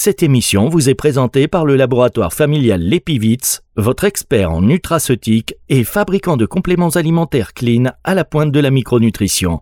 Cette 0.00 0.22
émission 0.22 0.68
vous 0.68 0.88
est 0.88 0.94
présentée 0.94 1.48
par 1.48 1.66
le 1.66 1.74
laboratoire 1.74 2.32
familial 2.32 2.80
Lepivitz, 2.80 3.62
votre 3.74 4.04
expert 4.04 4.52
en 4.52 4.62
nutraceutique 4.62 5.56
et 5.68 5.82
fabricant 5.82 6.36
de 6.36 6.46
compléments 6.46 6.90
alimentaires 6.90 7.52
clean 7.52 7.86
à 8.04 8.14
la 8.14 8.24
pointe 8.24 8.52
de 8.52 8.60
la 8.60 8.70
micronutrition. 8.70 9.60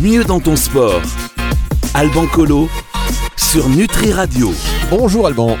Mieux 0.00 0.24
dans 0.24 0.40
ton 0.40 0.56
sport. 0.56 1.02
Alban 1.94 2.26
Colo 2.26 2.68
sur 3.36 3.68
Nutri 3.68 4.10
Radio. 4.10 4.50
Bonjour 4.90 5.28
Alban. 5.28 5.56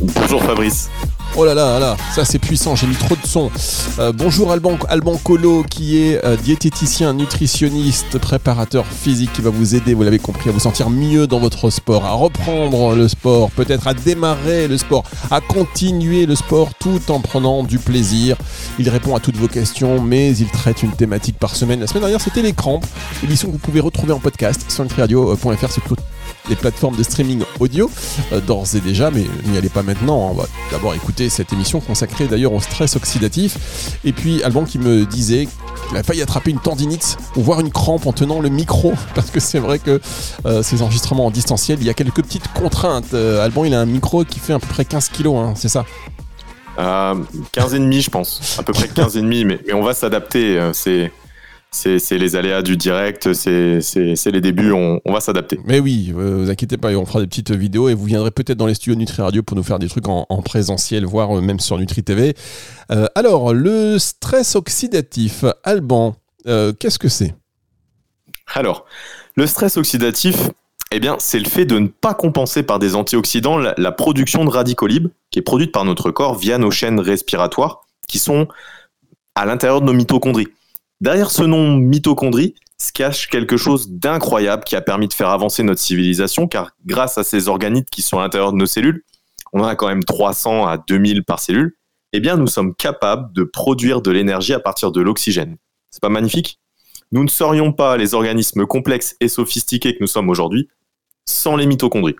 Bonjour 0.00 0.42
Fabrice. 0.42 0.90
Oh 1.34 1.46
là 1.46 1.54
là 1.54 1.78
là, 1.78 1.96
ça 2.14 2.26
c'est 2.26 2.38
puissant, 2.38 2.76
j'ai 2.76 2.86
mis 2.86 2.94
trop 2.94 3.16
de 3.16 3.26
son. 3.26 3.50
Euh, 3.98 4.12
bonjour 4.12 4.52
Alban, 4.52 4.76
Alban 4.90 5.16
Colo 5.16 5.62
qui 5.62 5.96
est 5.96 6.22
euh, 6.26 6.36
diététicien, 6.36 7.14
nutritionniste, 7.14 8.18
préparateur 8.18 8.84
physique 8.84 9.32
qui 9.32 9.40
va 9.40 9.48
vous 9.48 9.74
aider, 9.74 9.94
vous 9.94 10.02
l'avez 10.02 10.18
compris, 10.18 10.50
à 10.50 10.52
vous 10.52 10.60
sentir 10.60 10.90
mieux 10.90 11.26
dans 11.26 11.38
votre 11.38 11.70
sport, 11.70 12.04
à 12.04 12.12
reprendre 12.12 12.94
le 12.94 13.08
sport, 13.08 13.50
peut-être 13.50 13.88
à 13.88 13.94
démarrer 13.94 14.68
le 14.68 14.76
sport, 14.76 15.04
à 15.30 15.40
continuer 15.40 16.26
le 16.26 16.34
sport 16.34 16.74
tout 16.78 17.00
en 17.08 17.20
prenant 17.20 17.62
du 17.62 17.78
plaisir. 17.78 18.36
Il 18.78 18.90
répond 18.90 19.16
à 19.16 19.20
toutes 19.20 19.36
vos 19.36 19.48
questions, 19.48 20.02
mais 20.02 20.36
il 20.36 20.50
traite 20.50 20.82
une 20.82 20.92
thématique 20.92 21.38
par 21.38 21.56
semaine. 21.56 21.80
La 21.80 21.86
semaine 21.86 22.02
dernière 22.02 22.20
c'était 22.20 22.42
les 22.42 22.52
crampes, 22.52 22.86
émission 23.24 23.48
que 23.48 23.52
vous 23.52 23.58
pouvez 23.58 23.80
retrouver 23.80 24.12
en 24.12 24.20
podcast 24.20 24.70
sur 24.70 24.84
nutriradio.fr 24.84 25.72
sur 25.72 25.82
les 26.48 26.56
plateformes 26.56 26.96
de 26.96 27.02
streaming 27.02 27.42
audio 27.60 27.90
euh, 28.32 28.40
d'ores 28.40 28.74
et 28.74 28.80
déjà, 28.80 29.10
mais 29.10 29.24
n'y 29.46 29.56
allez 29.56 29.68
pas 29.68 29.82
maintenant. 29.82 30.30
On 30.30 30.34
va 30.34 30.44
d'abord 30.70 30.94
écouter 30.94 31.28
cette 31.28 31.52
émission 31.52 31.80
consacrée 31.80 32.26
d'ailleurs 32.26 32.52
au 32.52 32.60
stress 32.60 32.96
oxydatif. 32.96 33.98
Et 34.04 34.12
puis 34.12 34.42
Alban 34.42 34.64
qui 34.64 34.78
me 34.78 35.04
disait 35.04 35.48
qu'il 35.88 35.96
a 35.96 36.02
failli 36.02 36.22
attraper 36.22 36.50
une 36.50 36.58
tendinite 36.58 37.16
ou 37.36 37.42
voir 37.42 37.60
une 37.60 37.70
crampe 37.70 38.06
en 38.06 38.12
tenant 38.12 38.40
le 38.40 38.48
micro, 38.48 38.92
parce 39.14 39.30
que 39.30 39.40
c'est 39.40 39.58
vrai 39.58 39.78
que 39.78 40.00
euh, 40.46 40.62
ces 40.62 40.82
enregistrements 40.82 41.26
en 41.26 41.30
distanciel, 41.30 41.78
il 41.80 41.86
y 41.86 41.90
a 41.90 41.94
quelques 41.94 42.22
petites 42.22 42.52
contraintes. 42.52 43.14
Euh, 43.14 43.44
Alban, 43.44 43.64
il 43.64 43.74
a 43.74 43.80
un 43.80 43.86
micro 43.86 44.24
qui 44.24 44.40
fait 44.40 44.52
à 44.52 44.58
peu 44.58 44.66
près 44.66 44.84
15 44.84 45.08
kilos, 45.10 45.36
hein, 45.36 45.54
c'est 45.56 45.68
ça? 45.68 45.84
Euh, 46.78 47.14
15 47.52 47.74
et 47.74 47.78
demi, 47.78 48.00
je 48.00 48.10
pense, 48.10 48.56
à 48.58 48.62
peu 48.62 48.72
près 48.72 48.88
15 48.88 49.16
et 49.16 49.20
demi, 49.20 49.44
mais, 49.44 49.60
mais 49.66 49.74
on 49.74 49.82
va 49.82 49.92
s'adapter. 49.92 50.70
C'est 50.72 51.12
c'est 51.72 52.18
les 52.18 52.36
aléas 52.36 52.62
du 52.62 52.76
direct, 52.76 53.32
c'est 53.32 53.80
les 54.26 54.40
débuts, 54.40 54.72
on, 54.72 55.00
va 55.06 55.20
s'adapter. 55.20 55.58
Mais 55.64 55.80
oui, 55.80 56.12
euh, 56.14 56.42
vous 56.44 56.50
inquiétez 56.50 56.76
pas, 56.76 56.90
on 56.90 57.06
fera 57.06 57.20
des 57.20 57.26
petites 57.26 57.50
vidéos 57.50 57.88
et 57.88 57.94
vous 57.94 58.04
viendrez 58.04 58.30
peut-être 58.30 58.58
dans 58.58 58.66
les 58.66 58.74
studios 58.74 58.94
Nutri 58.94 59.22
Radio 59.22 59.42
pour 59.42 59.56
nous 59.56 59.62
faire 59.62 59.78
des 59.78 59.88
trucs 59.88 60.06
en, 60.06 60.24
présentiel, 60.42 61.06
voire 61.06 61.36
euh, 61.36 61.40
même 61.40 61.60
sur 61.60 61.78
Nutri 61.78 62.02
TV. 62.02 62.34
Euh, 62.90 63.06
alors, 63.14 63.54
le 63.54 63.98
stress 63.98 64.54
oxydatif, 64.54 65.44
Alban, 65.64 66.14
qu'est-ce 66.44 66.98
que 66.98 67.08
c'est? 67.08 67.34
Alors, 68.54 68.84
le 69.34 69.46
stress 69.46 69.78
oxydatif, 69.78 70.50
eh 70.90 71.00
bien, 71.00 71.16
c'est 71.18 71.38
le 71.38 71.48
fait 71.48 71.64
de 71.64 71.78
ne 71.78 71.88
pas 71.88 72.12
compenser 72.12 72.62
par 72.62 72.80
des 72.80 72.94
antioxydants 72.94 73.56
la, 73.56 73.74
la 73.78 73.92
production 73.92 74.44
de 74.44 74.50
radicaux 74.50 74.86
libres 74.86 75.08
qui 75.30 75.38
est 75.38 75.42
produite 75.42 75.72
par 75.72 75.86
notre 75.86 76.10
corps 76.10 76.36
via 76.36 76.58
nos 76.58 76.70
chaînes 76.70 77.00
respiratoires 77.00 77.86
qui 78.08 78.18
sont 78.18 78.46
à 79.34 79.46
l'intérieur 79.46 79.80
de 79.80 79.86
nos 79.86 79.94
mitochondries. 79.94 80.48
Derrière 81.02 81.32
ce 81.32 81.42
nom 81.42 81.78
mitochondrie 81.78 82.54
se 82.78 82.92
cache 82.92 83.26
quelque 83.26 83.56
chose 83.56 83.90
d'incroyable 83.90 84.62
qui 84.62 84.76
a 84.76 84.80
permis 84.80 85.08
de 85.08 85.12
faire 85.12 85.30
avancer 85.30 85.64
notre 85.64 85.80
civilisation, 85.80 86.46
car 86.46 86.76
grâce 86.86 87.18
à 87.18 87.24
ces 87.24 87.48
organites 87.48 87.90
qui 87.90 88.02
sont 88.02 88.20
à 88.20 88.22
l'intérieur 88.22 88.52
de 88.52 88.56
nos 88.56 88.66
cellules, 88.66 89.02
on 89.52 89.62
en 89.62 89.66
a 89.66 89.74
quand 89.74 89.88
même 89.88 90.04
300 90.04 90.64
à 90.64 90.78
2000 90.78 91.24
par 91.24 91.40
cellule, 91.40 91.76
eh 92.12 92.20
bien 92.20 92.36
nous 92.36 92.46
sommes 92.46 92.72
capables 92.76 93.32
de 93.32 93.42
produire 93.42 94.00
de 94.00 94.12
l'énergie 94.12 94.54
à 94.54 94.60
partir 94.60 94.92
de 94.92 95.00
l'oxygène. 95.00 95.56
C'est 95.90 96.00
pas 96.00 96.08
magnifique? 96.08 96.60
Nous 97.10 97.24
ne 97.24 97.28
serions 97.28 97.72
pas 97.72 97.96
les 97.96 98.14
organismes 98.14 98.64
complexes 98.64 99.16
et 99.18 99.26
sophistiqués 99.26 99.94
que 99.94 100.00
nous 100.00 100.06
sommes 100.06 100.30
aujourd'hui 100.30 100.68
sans 101.26 101.56
les 101.56 101.66
mitochondries. 101.66 102.14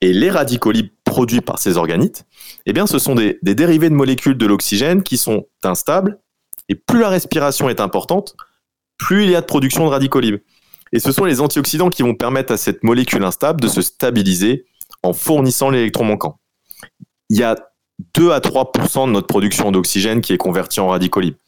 Et 0.00 0.12
les 0.12 0.30
radicaux 0.30 0.70
libres 0.70 0.94
produits 1.02 1.40
par 1.40 1.58
ces 1.58 1.76
organites, 1.76 2.24
eh 2.66 2.72
bien 2.72 2.86
ce 2.86 3.00
sont 3.00 3.16
des, 3.16 3.40
des 3.42 3.56
dérivés 3.56 3.90
de 3.90 3.96
molécules 3.96 4.38
de 4.38 4.46
l'oxygène 4.46 5.02
qui 5.02 5.18
sont 5.18 5.48
instables 5.64 6.20
et 6.68 6.74
plus 6.74 7.00
la 7.00 7.08
respiration 7.08 7.68
est 7.68 7.80
importante, 7.80 8.36
plus 8.98 9.24
il 9.24 9.30
y 9.30 9.36
a 9.36 9.40
de 9.40 9.46
production 9.46 9.84
de 9.84 9.90
radicaux 9.90 10.20
libres. 10.20 10.38
Et 10.92 11.00
ce 11.00 11.12
sont 11.12 11.24
les 11.24 11.40
antioxydants 11.40 11.90
qui 11.90 12.02
vont 12.02 12.14
permettre 12.14 12.52
à 12.52 12.56
cette 12.56 12.82
molécule 12.82 13.24
instable 13.24 13.60
de 13.60 13.68
se 13.68 13.82
stabiliser 13.82 14.66
en 15.02 15.12
fournissant 15.12 15.70
l'électron 15.70 16.04
manquant. 16.04 16.38
Il 17.28 17.38
y 17.38 17.42
a 17.42 17.56
2 18.14 18.30
à 18.30 18.38
3% 18.38 19.06
de 19.06 19.12
notre 19.12 19.26
production 19.26 19.72
d'oxygène 19.72 20.20
qui 20.20 20.32
est 20.32 20.38
convertie 20.38 20.80
en 20.80 20.88
radicaux 20.88 21.20
libres. 21.20 21.38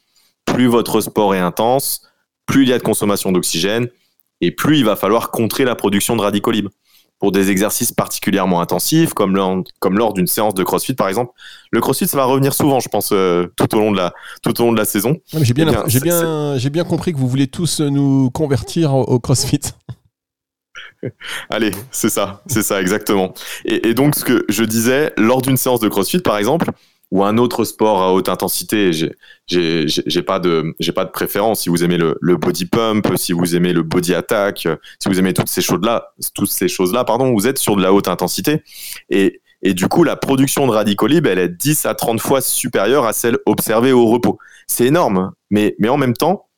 Plus 0.45 0.67
votre 0.67 0.99
sport 1.01 1.35
est 1.35 1.39
intense, 1.39 2.01
plus 2.45 2.63
il 2.63 2.69
y 2.69 2.73
a 2.73 2.77
de 2.77 2.83
consommation 2.83 3.31
d'oxygène, 3.31 3.87
et 4.41 4.51
plus 4.51 4.79
il 4.79 4.85
va 4.85 4.95
falloir 4.95 5.31
contrer 5.31 5.63
la 5.63 5.75
production 5.75 6.15
de 6.15 6.21
radicaux 6.21 6.51
libres 6.51 6.71
pour 7.19 7.31
des 7.31 7.51
exercices 7.51 7.91
particulièrement 7.91 8.61
intensifs, 8.61 9.13
comme 9.13 9.35
lors, 9.35 9.63
comme 9.79 9.97
lors 9.97 10.13
d'une 10.13 10.27
séance 10.27 10.55
de 10.55 10.63
CrossFit 10.63 10.93
par 10.93 11.09
exemple. 11.09 11.31
Le 11.71 11.81
CrossFit, 11.81 12.07
ça 12.07 12.17
va 12.17 12.25
revenir 12.25 12.53
souvent, 12.53 12.79
je 12.79 12.89
pense, 12.89 13.09
euh, 13.11 13.47
tout 13.57 13.75
au 13.75 13.79
long 13.79 13.91
de 13.91 13.97
la 13.97 14.13
tout 14.41 14.59
au 14.61 14.65
long 14.65 14.71
de 14.71 14.77
la 14.77 14.85
saison. 14.85 15.17
J'ai 15.41 15.53
bien, 15.53 15.67
eh 15.69 15.89
j'ai 15.89 15.99
bien, 15.99 16.57
j'ai 16.57 16.69
bien 16.69 16.83
compris 16.83 17.13
que 17.13 17.17
vous 17.17 17.27
voulez 17.27 17.47
tous 17.47 17.81
nous 17.81 18.31
convertir 18.31 18.93
au, 18.93 19.19
CrossFit. 19.19 19.59
Allez, 21.49 21.71
c'est 21.91 22.09
ça, 22.09 22.41
c'est 22.47 22.63
ça 22.63 22.81
exactement. 22.81 23.33
Et, 23.65 23.89
et, 23.89 23.93
donc 23.93 24.15
ce 24.15 24.23
que 24.23 24.45
je 24.49 24.63
disais 24.63 25.13
lors 25.17 25.41
d'une 25.41 25.57
séance 25.57 25.79
de 25.79 25.89
CrossFit, 25.89 26.19
par 26.19 26.37
exemple, 26.37 26.71
ou 27.11 27.23
un 27.23 27.37
autre 27.37 27.63
sport 27.63 28.01
à 28.01 28.13
haute 28.13 28.29
intensité. 28.29 28.91
J'ai 29.47 30.21
pas 30.21 30.39
de 30.39 30.75
j'ai 30.79 30.91
pas 30.91 31.05
de 31.05 31.11
préférence. 31.11 31.61
Si 31.61 31.69
vous 31.69 31.83
aimez 31.83 31.97
le, 31.97 32.17
le, 32.21 32.37
body 32.37 32.65
pump, 32.65 33.07
si 33.15 33.33
vous 33.33 33.55
aimez 33.55 33.73
le 33.73 33.83
body 33.83 34.13
attack, 34.13 34.67
si 34.99 35.09
vous 35.09 35.19
aimez 35.19 35.33
toutes 35.33 35.49
ces 35.49 35.61
choses 35.61 35.81
là, 35.83 36.13
toutes 36.35 36.51
ces 36.51 36.67
choses 36.67 36.93
là, 36.93 37.03
pardon, 37.03 37.33
vous 37.33 37.47
êtes 37.47 37.57
sur 37.57 37.75
de 37.75 37.81
la 37.81 37.93
haute 37.93 38.07
intensité 38.07 38.63
et 39.09 39.41
et 39.61 39.73
du 39.73 39.87
coup, 39.87 40.03
la 40.03 40.15
production 40.15 40.67
de 40.67 40.71
radicaux 40.71 41.07
libres, 41.07 41.29
elle 41.29 41.39
est 41.39 41.49
10 41.49 41.85
à 41.85 41.93
30 41.93 42.21
fois 42.21 42.41
supérieure 42.41 43.05
à 43.05 43.13
celle 43.13 43.37
observée 43.45 43.91
au 43.91 44.05
repos. 44.05 44.37
C'est 44.67 44.85
énorme, 44.85 45.31
mais, 45.49 45.75
mais 45.79 45.89
en 45.89 45.97
même 45.97 46.13
temps, 46.13 46.48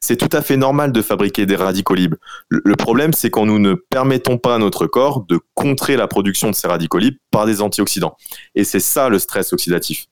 c'est 0.00 0.16
tout 0.16 0.34
à 0.34 0.42
fait 0.42 0.56
normal 0.56 0.92
de 0.92 1.02
fabriquer 1.02 1.46
des 1.46 1.56
radicaux 1.56 1.94
libres. 1.94 2.16
Le, 2.48 2.74
problème, 2.74 3.12
c'est 3.12 3.30
quand 3.30 3.44
nous 3.44 3.58
ne 3.58 3.74
permettons 3.74 4.38
pas 4.38 4.54
à 4.54 4.58
notre 4.58 4.86
corps 4.86 5.24
de 5.28 5.38
contrer 5.54 5.96
la 5.96 6.08
production 6.08 6.50
de 6.50 6.54
ces 6.54 6.66
radicaux 6.66 6.98
libres 6.98 7.18
par 7.30 7.46
des 7.46 7.60
antioxydants. 7.60 8.16
Et 8.54 8.64
c'est 8.64 8.80
ça 8.80 9.08
le 9.08 9.18
stress 9.18 9.52
oxydatif. 9.52 10.06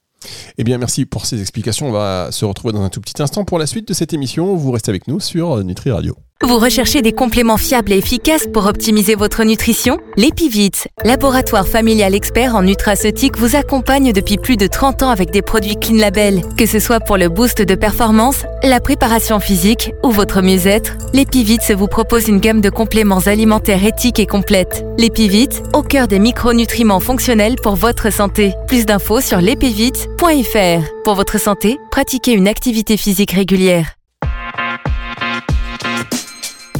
Eh 0.57 0.63
bien, 0.63 0.77
merci 0.77 1.05
pour 1.05 1.25
ces 1.25 1.41
explications. 1.41 1.87
On 1.87 1.91
va 1.91 2.31
se 2.31 2.45
retrouver 2.45 2.73
dans 2.73 2.83
un 2.83 2.89
tout 2.89 3.01
petit 3.01 3.21
instant 3.21 3.45
pour 3.45 3.57
la 3.57 3.65
suite 3.65 3.87
de 3.87 3.93
cette 3.93 4.13
émission. 4.13 4.55
Vous 4.55 4.71
restez 4.71 4.89
avec 4.89 5.07
nous 5.07 5.19
sur 5.19 5.63
Nutri 5.63 5.91
Radio. 5.91 6.15
Vous 6.41 6.57
recherchez 6.57 7.01
des 7.01 7.11
compléments 7.11 7.57
fiables 7.57 7.91
et 7.91 7.97
efficaces 7.97 8.47
pour 8.47 8.65
optimiser 8.65 9.13
votre 9.13 9.43
nutrition? 9.43 9.99
L'Epivit, 10.15 10.71
laboratoire 11.03 11.67
familial 11.67 12.15
expert 12.15 12.55
en 12.55 12.63
nutraceutique, 12.63 13.37
vous 13.37 13.57
accompagne 13.57 14.13
depuis 14.13 14.37
plus 14.37 14.55
de 14.55 14.65
30 14.65 15.03
ans 15.03 15.09
avec 15.09 15.31
des 15.31 15.41
produits 15.41 15.75
Clean 15.75 15.97
Label. 15.97 16.41
Que 16.57 16.65
ce 16.65 16.79
soit 16.79 17.01
pour 17.01 17.17
le 17.17 17.27
boost 17.27 17.61
de 17.61 17.75
performance, 17.75 18.45
la 18.63 18.79
préparation 18.79 19.41
physique 19.41 19.91
ou 20.01 20.11
votre 20.11 20.41
mieux-être, 20.41 20.95
l'Epivit 21.13 21.59
vous 21.75 21.87
propose 21.87 22.29
une 22.29 22.39
gamme 22.39 22.61
de 22.61 22.69
compléments 22.69 23.27
alimentaires 23.27 23.83
éthiques 23.83 24.19
et 24.19 24.25
complètes. 24.25 24.85
L'Epivit, 24.97 25.49
au 25.73 25.83
cœur 25.83 26.07
des 26.07 26.19
micronutriments 26.19 27.01
fonctionnels 27.01 27.57
pour 27.61 27.75
votre 27.75 28.13
santé. 28.13 28.53
Plus 28.65 28.85
d'infos 28.85 29.19
sur 29.19 29.41
l'epivit.fr. 29.41 31.03
Pour 31.03 31.15
votre 31.15 31.37
santé, 31.37 31.77
pratiquez 31.91 32.31
une 32.31 32.47
activité 32.47 32.95
physique 32.95 33.31
régulière. 33.31 33.98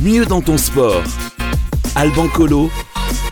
Mieux 0.01 0.25
dans 0.25 0.39
ton 0.39 0.57
sport. 0.57 1.03
Alban 1.95 2.29
Colo 2.29 2.69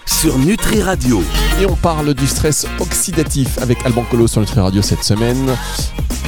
sur 0.06 0.38
Nutri 0.38 0.82
Radio. 0.82 1.24
Et 1.62 1.66
on 1.66 1.76
parle 1.76 2.14
du 2.14 2.28
stress 2.28 2.68
oxydatif 2.82 3.58
avec 3.60 3.86
Alban 3.86 4.04
Colo 4.12 4.28
sur 4.28 4.42
Nutri 4.42 4.60
Radio 4.60 4.82
cette 4.82 5.04
semaine. 5.04 5.56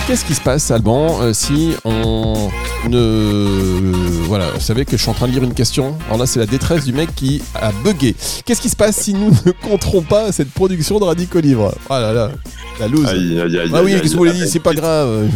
Qu'est-ce 0.07 0.23
qui 0.23 0.33
se 0.33 0.41
passe, 0.41 0.71
Alban, 0.71 1.21
euh, 1.21 1.33
si 1.33 1.75
on 1.83 2.49
ne. 2.87 3.91
Voilà, 4.27 4.49
vous 4.51 4.59
savez 4.61 4.85
que 4.85 4.91
je 4.97 5.01
suis 5.01 5.11
en 5.11 5.13
train 5.13 5.27
de 5.27 5.33
lire 5.33 5.43
une 5.43 5.53
question? 5.53 5.97
Alors 6.07 6.19
là, 6.19 6.25
c'est 6.25 6.39
la 6.39 6.45
détresse 6.45 6.85
du 6.85 6.93
mec 6.93 7.13
qui 7.15 7.43
a 7.53 7.71
bugué. 7.83 8.15
Qu'est-ce 8.45 8.61
qui 8.61 8.69
se 8.69 8.75
passe 8.75 8.95
si 8.95 9.13
nous 9.13 9.29
ne 9.45 9.51
contrôlons 9.51 10.03
pas 10.03 10.31
cette 10.31 10.51
production 10.51 10.99
de 10.99 11.03
radicaux 11.03 11.41
livres? 11.41 11.75
Oh 11.89 11.93
là 11.93 12.13
là, 12.13 12.31
la 12.79 12.87
loose. 12.87 13.05
ah 13.05 13.83
oui, 13.83 13.91
qu'est-ce 13.93 14.03
que 14.03 14.09
vous 14.09 14.17
voulez 14.17 14.33
dire 14.33 14.47
C'est 14.47 14.59
pas 14.59 14.73
grave, 14.73 15.29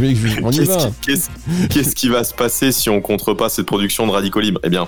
on 0.44 0.52
y 0.52 0.66
va. 0.66 0.92
Qu'est-ce 1.02 1.96
qui 1.96 2.10
va 2.10 2.24
se 2.24 2.34
passer 2.34 2.72
si 2.72 2.90
on 2.90 3.02
contre 3.02 3.34
pas 3.34 3.50
cette 3.50 3.66
production 3.66 4.08
de 4.08 4.12
radicaux 4.12 4.40
libres? 4.40 4.60
Eh 4.64 4.70
bien, 4.70 4.88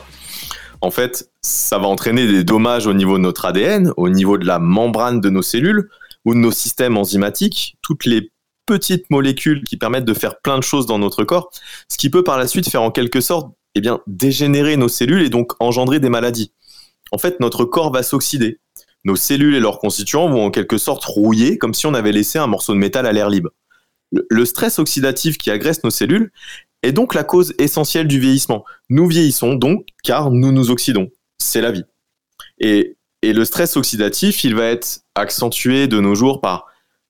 en 0.81 0.91
fait, 0.91 1.29
ça 1.41 1.77
va 1.77 1.87
entraîner 1.87 2.27
des 2.27 2.43
dommages 2.43 2.87
au 2.87 2.93
niveau 2.93 3.17
de 3.17 3.23
notre 3.23 3.45
ADN, 3.45 3.91
au 3.97 4.09
niveau 4.09 4.37
de 4.37 4.45
la 4.45 4.59
membrane 4.59 5.21
de 5.21 5.29
nos 5.29 5.41
cellules 5.41 5.89
ou 6.25 6.33
de 6.33 6.39
nos 6.39 6.51
systèmes 6.51 6.97
enzymatiques, 6.97 7.77
toutes 7.81 8.05
les 8.05 8.31
petites 8.65 9.09
molécules 9.09 9.63
qui 9.63 9.77
permettent 9.77 10.05
de 10.05 10.13
faire 10.13 10.39
plein 10.41 10.57
de 10.57 10.63
choses 10.63 10.85
dans 10.85 10.97
notre 10.97 11.23
corps, 11.23 11.51
ce 11.89 11.97
qui 11.97 12.09
peut 12.09 12.23
par 12.23 12.37
la 12.37 12.47
suite 12.47 12.69
faire 12.69 12.81
en 12.81 12.91
quelque 12.91 13.21
sorte 13.21 13.51
eh 13.75 13.81
bien, 13.81 13.99
dégénérer 14.07 14.77
nos 14.77 14.87
cellules 14.87 15.21
et 15.21 15.29
donc 15.29 15.51
engendrer 15.59 15.99
des 15.99 16.09
maladies. 16.09 16.51
En 17.11 17.17
fait, 17.17 17.39
notre 17.39 17.65
corps 17.65 17.91
va 17.91 18.03
s'oxyder. 18.03 18.59
Nos 19.05 19.15
cellules 19.15 19.55
et 19.55 19.59
leurs 19.59 19.79
constituants 19.79 20.29
vont 20.29 20.45
en 20.45 20.51
quelque 20.51 20.77
sorte 20.77 21.05
rouiller 21.05 21.57
comme 21.57 21.73
si 21.73 21.85
on 21.85 21.93
avait 21.93 22.11
laissé 22.11 22.39
un 22.39 22.47
morceau 22.47 22.73
de 22.73 22.79
métal 22.79 23.05
à 23.05 23.13
l'air 23.13 23.29
libre. 23.29 23.51
Le 24.11 24.45
stress 24.45 24.79
oxydatif 24.79 25.37
qui 25.37 25.51
agresse 25.51 25.83
nos 25.83 25.89
cellules 25.89 26.31
est 26.83 26.91
donc 26.91 27.13
la 27.13 27.23
cause 27.23 27.53
essentielle 27.57 28.07
du 28.07 28.19
vieillissement. 28.19 28.65
Nous 28.89 29.07
vieillissons 29.07 29.55
donc 29.55 29.87
car 30.03 30.31
nous 30.31 30.51
nous 30.51 30.69
oxydons. 30.69 31.09
C'est 31.37 31.61
la 31.61 31.71
vie. 31.71 31.85
Et, 32.59 32.97
le 33.23 33.43
stress 33.43 33.75
oxydatif, 33.75 34.43
il 34.43 34.53
va 34.53 34.65
être 34.65 34.99
accentué 35.15 35.87
de 35.87 35.99
nos 35.99 36.13
jours 36.13 36.41
par 36.41 36.67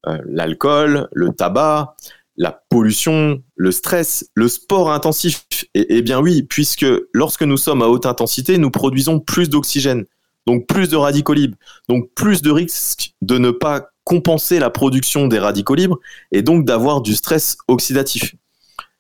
euh, 0.08 0.18
l'alcool, 0.26 1.10
le 1.12 1.34
tabac, 1.34 1.98
la 2.38 2.64
pollution, 2.70 3.44
le 3.56 3.72
stress, 3.72 4.30
le 4.34 4.48
sport 4.48 4.94
intensif. 4.94 5.46
Et, 5.74 6.02
bien 6.02 6.22
oui, 6.22 6.44
puisque 6.44 6.86
lorsque 7.14 7.44
nous 7.44 7.58
sommes 7.58 7.82
à 7.82 7.88
haute 7.88 8.06
intensité, 8.06 8.58
nous 8.58 8.72
produisons 8.72 9.20
plus 9.20 9.50
d'oxygène, 9.50 10.06
donc 10.46 10.68
plus 10.68 10.90
de 10.90 10.96
radicaux 10.96 11.34
libres, 11.34 11.58
donc 11.90 12.10
plus 12.16 12.42
de 12.42 12.52
risques 12.52 13.14
de 13.22 13.38
ne 13.38 13.52
pas 13.52 13.90
compenser 14.04 14.60
la 14.60 14.70
production 14.70 15.28
des 15.28 15.40
radicaux 15.40 15.76
libres 15.76 16.00
et 16.32 16.42
donc 16.42 16.66
d'avoir 16.66 17.02
du 17.02 17.16
stress 17.16 17.58
oxydatif. 17.68 18.36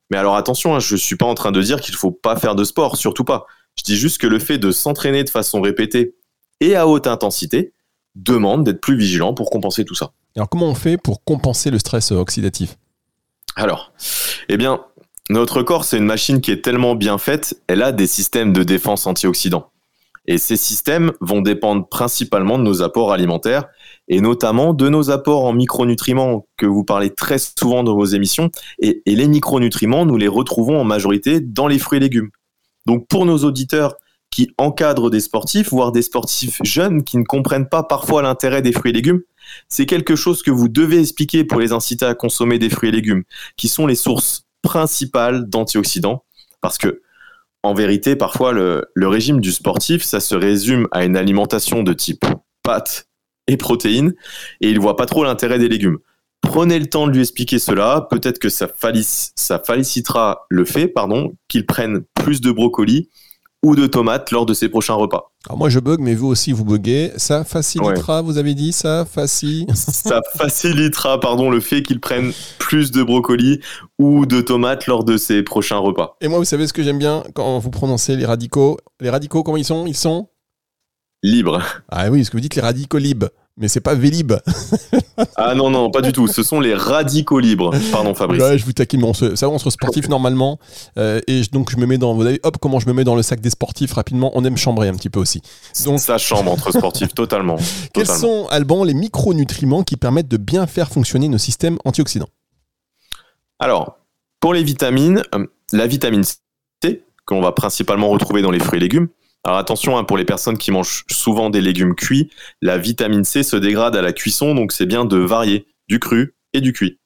Mais 0.10 0.18
alors 0.18 0.36
attention, 0.36 0.76
hein, 0.76 0.80
je 0.80 0.96
ne 0.96 1.00
suis 1.00 1.16
pas 1.16 1.26
en 1.26 1.36
train 1.36 1.52
de 1.52 1.62
dire 1.62 1.82
qu'il 1.82 1.94
ne 1.94 1.98
faut 1.98 2.12
pas 2.12 2.36
faire 2.36 2.56
de 2.56 2.64
sport, 2.64 2.98
surtout 2.98 3.24
pas. 3.24 3.46
Je 3.78 3.84
dis 3.84 3.98
juste 3.98 4.20
que 4.20 4.28
le 4.28 4.40
fait 4.40 4.58
de 4.58 4.72
s'entraîner 4.72 5.24
de 5.24 5.30
façon 5.30 5.62
répétée 5.62 6.16
et 6.62 6.76
à 6.76 6.88
haute 6.88 7.08
intensité 7.08 7.74
demande 8.16 8.64
d'être 8.64 8.82
plus 8.82 8.98
vigilant 8.98 9.34
pour 9.34 9.50
compenser 9.50 9.86
tout 9.86 9.96
ça. 9.96 10.12
Alors 10.36 10.50
comment 10.50 10.68
on 10.68 10.76
fait 10.76 10.98
pour 10.98 11.24
compenser 11.24 11.70
le 11.70 11.80
stress 11.80 12.12
oxydatif? 12.12 12.78
Alors, 13.56 13.94
eh 14.50 14.58
bien, 14.58 14.82
notre 15.30 15.64
corps, 15.64 15.86
c'est 15.86 15.98
une 15.98 16.06
machine 16.06 16.42
qui 16.42 16.52
est 16.52 16.64
tellement 16.64 16.96
bien 16.96 17.18
faite, 17.18 17.62
elle 17.68 17.82
a 17.82 17.92
des 17.92 18.08
systèmes 18.08 18.54
de 18.54 18.64
défense 18.64 19.08
antioxydants. 19.08 19.72
Et 20.28 20.38
ces 20.38 20.58
systèmes 20.58 21.12
vont 21.22 21.42
dépendre 21.42 21.88
principalement 21.88 22.58
de 22.58 22.64
nos 22.64 22.82
apports 22.82 23.14
alimentaires 23.14 23.66
et 24.08 24.22
notamment 24.22 24.74
de 24.74 24.90
nos 24.90 25.12
apports 25.12 25.46
en 25.46 25.54
micronutriments 25.54 26.48
que 26.58 26.66
vous 26.66 26.84
parlez 26.84 27.12
très 27.12 27.38
souvent 27.38 27.84
dans 27.84 27.96
vos 27.96 28.06
émissions. 28.06 28.50
Et, 28.80 29.02
et 29.06 29.16
les 29.16 29.28
micronutriments, 29.28 30.06
nous 30.06 30.18
les 30.18 30.28
retrouvons 30.28 30.80
en 30.80 30.84
majorité 30.84 31.40
dans 31.40 31.68
les 31.68 31.80
fruits 31.80 31.98
et 31.98 32.02
légumes. 32.02 32.30
Donc 32.86 33.08
pour 33.08 33.26
nos 33.26 33.40
auditeurs 33.40 33.96
qui 34.32 34.52
encadrent 34.58 35.10
des 35.10 35.22
sportifs, 35.22 35.70
voire 35.70 35.92
des 35.92 36.02
sportifs 36.02 36.60
jeunes 36.64 37.04
qui 37.04 37.18
ne 37.18 37.24
comprennent 37.24 37.70
pas 37.70 37.84
parfois 37.84 38.22
l'intérêt 38.22 38.62
des 38.62 38.72
fruits 38.72 38.92
et 38.92 38.94
légumes, 38.94 39.22
c'est 39.70 39.86
quelque 39.86 40.16
chose 40.16 40.44
que 40.44 40.52
vous 40.52 40.68
devez 40.68 41.00
expliquer 41.00 41.44
pour 41.44 41.60
les 41.60 41.72
inciter 41.72 42.06
à 42.06 42.16
consommer 42.16 42.60
des 42.60 42.70
fruits 42.70 42.90
et 42.90 42.92
légumes, 42.92 43.24
qui 43.58 43.68
sont 43.68 43.88
les 43.88 43.96
sources 43.96 44.46
principales 44.62 45.48
d'antioxydants. 45.48 46.24
Parce 46.62 46.78
que 46.78 47.02
en 47.66 47.74
vérité, 47.74 48.16
parfois, 48.16 48.54
le, 48.54 48.88
régime 48.96 49.42
du 49.42 49.52
sportif, 49.52 50.04
ça 50.04 50.20
se 50.20 50.36
résume 50.36 50.88
à 50.92 51.04
une 51.04 51.18
alimentation 51.18 51.84
de 51.84 51.94
type 51.94 52.26
pâtes 52.64 53.08
et 53.48 53.58
protéines, 53.58 54.14
et 54.62 54.70
il 54.70 54.80
voit 54.80 54.96
pas 54.96 55.06
trop 55.06 55.24
l'intérêt 55.24 55.60
des 55.60 55.68
légumes. 55.68 55.98
Prenez 56.42 56.78
le 56.80 56.86
temps 56.86 57.08
de 57.08 57.12
lui 57.12 57.22
expliquer 57.22 57.58
cela, 57.58 58.08
peut-être 58.10 58.40
que 58.40 58.50
ça, 58.50 58.68
ça 59.36 59.64
félicitera 59.66 60.46
le 60.50 60.66
fait 60.66 60.94
qu'il 61.48 61.66
prenne 61.66 62.04
plus 62.14 62.40
de 62.40 62.52
brocolis 62.52 63.10
ou 63.66 63.76
de 63.76 63.88
tomates 63.88 64.30
lors 64.30 64.46
de 64.46 64.54
ses 64.54 64.70
prochains 64.70 64.94
repas. 64.94 65.32
Alors 65.48 65.58
moi 65.58 65.70
je 65.70 65.80
bug, 65.80 66.00
mais 66.00 66.14
vous 66.14 66.28
aussi 66.28 66.52
vous 66.52 66.64
buguez. 66.64 67.12
Ça 67.18 67.44
facilitera, 67.44 68.18
ouais. 68.18 68.24
vous 68.24 68.38
avez 68.38 68.54
dit 68.54 68.72
ça 68.72 69.06
facilitera, 70.38 71.20
pardon, 71.20 71.50
le 71.50 71.60
fait 71.60 71.82
qu'ils 71.82 72.00
prennent 72.00 72.32
plus 72.60 72.92
de 72.92 73.02
brocolis 73.02 73.62
ou 73.98 74.28
de 74.28 74.40
tomates 74.40 74.86
lors 74.86 75.04
de 75.04 75.18
ses 75.18 75.42
prochains 75.42 75.78
repas. 75.78 76.16
Et 76.22 76.28
moi, 76.28 76.38
vous 76.38 76.46
savez 76.46 76.68
ce 76.68 76.74
que 76.74 76.84
j'aime 76.84 77.00
bien 77.00 77.24
quand 77.34 77.58
vous 77.58 77.72
prononcez 77.72 78.16
les 78.16 78.28
radicaux? 78.28 78.78
Les 79.02 79.10
radicaux, 79.10 79.42
comment 79.42 79.58
ils 79.58 79.66
sont? 79.66 79.88
Ils 79.88 79.98
sont? 79.98 80.30
Libres. 81.24 81.60
Ah 81.90 82.12
oui, 82.12 82.24
ce 82.24 82.30
que 82.30 82.38
vous 82.38 82.42
dites 82.42 82.54
les 82.54 82.62
radicaux 82.62 83.00
libres 83.00 83.30
mais 83.58 83.70
c'est 83.70 83.80
pas 83.80 83.96
Vélib. 83.96 84.34
ah 85.38 85.56
non, 85.56 85.70
non, 85.70 85.90
pas 85.90 86.02
du 86.02 86.12
tout. 86.12 86.28
Ce 86.28 86.44
sont 86.44 86.60
les 86.60 86.74
radicaux 86.74 87.40
libres. 87.40 87.74
Pardon, 87.92 88.14
Fabrice. 88.14 88.42
Ouais, 88.42 88.58
je 88.58 88.66
vous 88.66 88.74
taquine. 88.74 89.00
Bon, 89.00 89.14
ça 89.14 89.30
va, 89.30 89.50
on 89.50 89.58
se 89.60 89.70
sportif 89.70 90.10
normalement. 90.10 90.60
Euh, 90.98 91.22
et 91.28 91.42
donc, 91.52 91.72
je 91.72 91.78
me 91.78 91.86
mets 91.86 91.98
dans. 91.98 92.14
Vous 92.14 92.26
avez, 92.26 92.40
hop, 92.44 92.58
comment 92.62 92.80
je 92.80 92.88
me 92.88 92.94
mets 92.94 93.06
dans 93.06 93.16
le 93.16 93.22
sac 93.22 93.40
des 93.40 93.50
sportifs 93.50 93.94
rapidement. 93.94 94.32
On 94.34 94.44
aime 94.44 94.58
chambrer 94.58 94.90
un 94.90 94.94
petit 94.94 95.10
peu 95.10 95.20
aussi. 95.20 95.42
Donc, 95.86 96.00
ça 96.00 96.18
chambre 96.18 96.52
entre 96.52 96.72
sportifs, 96.72 97.14
totalement. 97.16 97.56
Quels 97.94 98.08
totalement. 98.08 98.44
sont, 98.44 98.48
Alban, 98.50 98.84
les 98.84 98.94
micronutriments 98.94 99.84
qui 99.84 99.96
permettent 99.96 100.28
de 100.28 100.38
bien 100.38 100.68
faire 100.68 100.90
fonctionner 100.90 101.30
nos 101.30 101.38
systèmes 101.38 101.78
antioxydants? 101.86 102.30
Alors, 103.60 104.00
pour 104.42 104.54
les 104.54 104.64
vitamines, 104.64 105.24
euh, 105.34 105.46
la 105.72 105.88
vitamine 105.88 106.24
C, 106.24 107.04
qu'on 107.26 107.42
va 107.42 107.54
principalement 107.54 108.10
retrouver 108.10 108.42
dans 108.42 108.52
les 108.52 108.60
fruits 108.60 108.78
et 108.78 108.82
légumes, 108.82 109.08
alors 109.46 109.60
attention, 109.60 109.96
hein, 109.96 110.04
pour 110.04 110.18
les 110.18 110.26
personnes 110.26 110.58
qui 110.58 110.72
mangent 110.72 111.06
souvent 111.08 111.52
des 111.52 111.62
légumes 111.62 111.94
cuits, 111.94 112.32
la 112.64 112.80
vitamine 112.80 113.24
C 113.24 113.44
se 113.44 113.56
dégrade 113.56 113.96
à 113.96 114.02
la 114.02 114.12
cuisson, 114.12 114.56
donc 114.56 114.72
c'est 114.72 114.88
bien 114.88 115.06
de 115.06 115.18
varier 115.18 115.68
du 115.88 116.00
cru 116.00 116.36
et 116.54 116.62
du 116.62 116.74
cuit. 116.74 117.00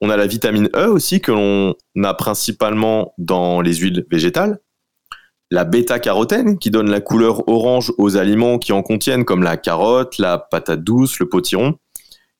On 0.00 0.10
a 0.10 0.16
la 0.16 0.26
vitamine 0.26 0.68
E 0.74 0.88
aussi 0.88 1.20
que 1.20 1.30
l'on 1.30 1.76
a 2.02 2.14
principalement 2.14 3.14
dans 3.18 3.60
les 3.60 3.74
huiles 3.74 4.04
végétales. 4.10 4.58
La 5.52 5.62
bêta-carotène 5.62 6.58
qui 6.58 6.72
donne 6.72 6.90
la 6.90 7.00
couleur 7.00 7.48
orange 7.48 7.92
aux 7.98 8.16
aliments 8.16 8.58
qui 8.58 8.72
en 8.72 8.82
contiennent 8.82 9.24
comme 9.24 9.44
la 9.44 9.56
carotte, 9.56 10.18
la 10.18 10.38
patate 10.38 10.82
douce, 10.82 11.20
le 11.20 11.28
potiron. 11.28 11.78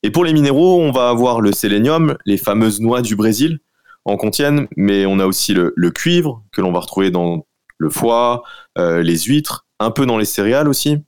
Et 0.03 0.11
pour 0.11 0.25
les 0.25 0.33
minéraux, 0.33 0.81
on 0.81 0.91
va 0.91 1.09
avoir 1.09 1.41
le 1.41 1.53
sélénium, 1.53 2.17
les 2.27 2.37
fameuses 2.37 2.81
noix 2.81 3.01
du 3.01 3.15
Brésil 3.15 3.61
en 4.05 4.17
contiennent, 4.17 4.67
mais 4.77 5.07
on 5.07 5.21
a 5.21 5.27
aussi 5.27 5.55
le, 5.55 5.73
le 5.77 5.91
cuivre 5.93 6.43
que 6.53 6.61
l'on 6.61 6.73
va 6.73 6.81
retrouver 6.81 7.13
dans 7.13 7.47
le 7.79 7.91
foie, 7.91 8.43
euh, 8.79 9.03
les 9.03 9.19
huîtres, 9.19 9.67
un 9.79 9.91
peu 9.91 10.07
dans 10.07 10.19
les 10.19 10.25
céréales 10.25 10.69
aussi, 10.69 10.99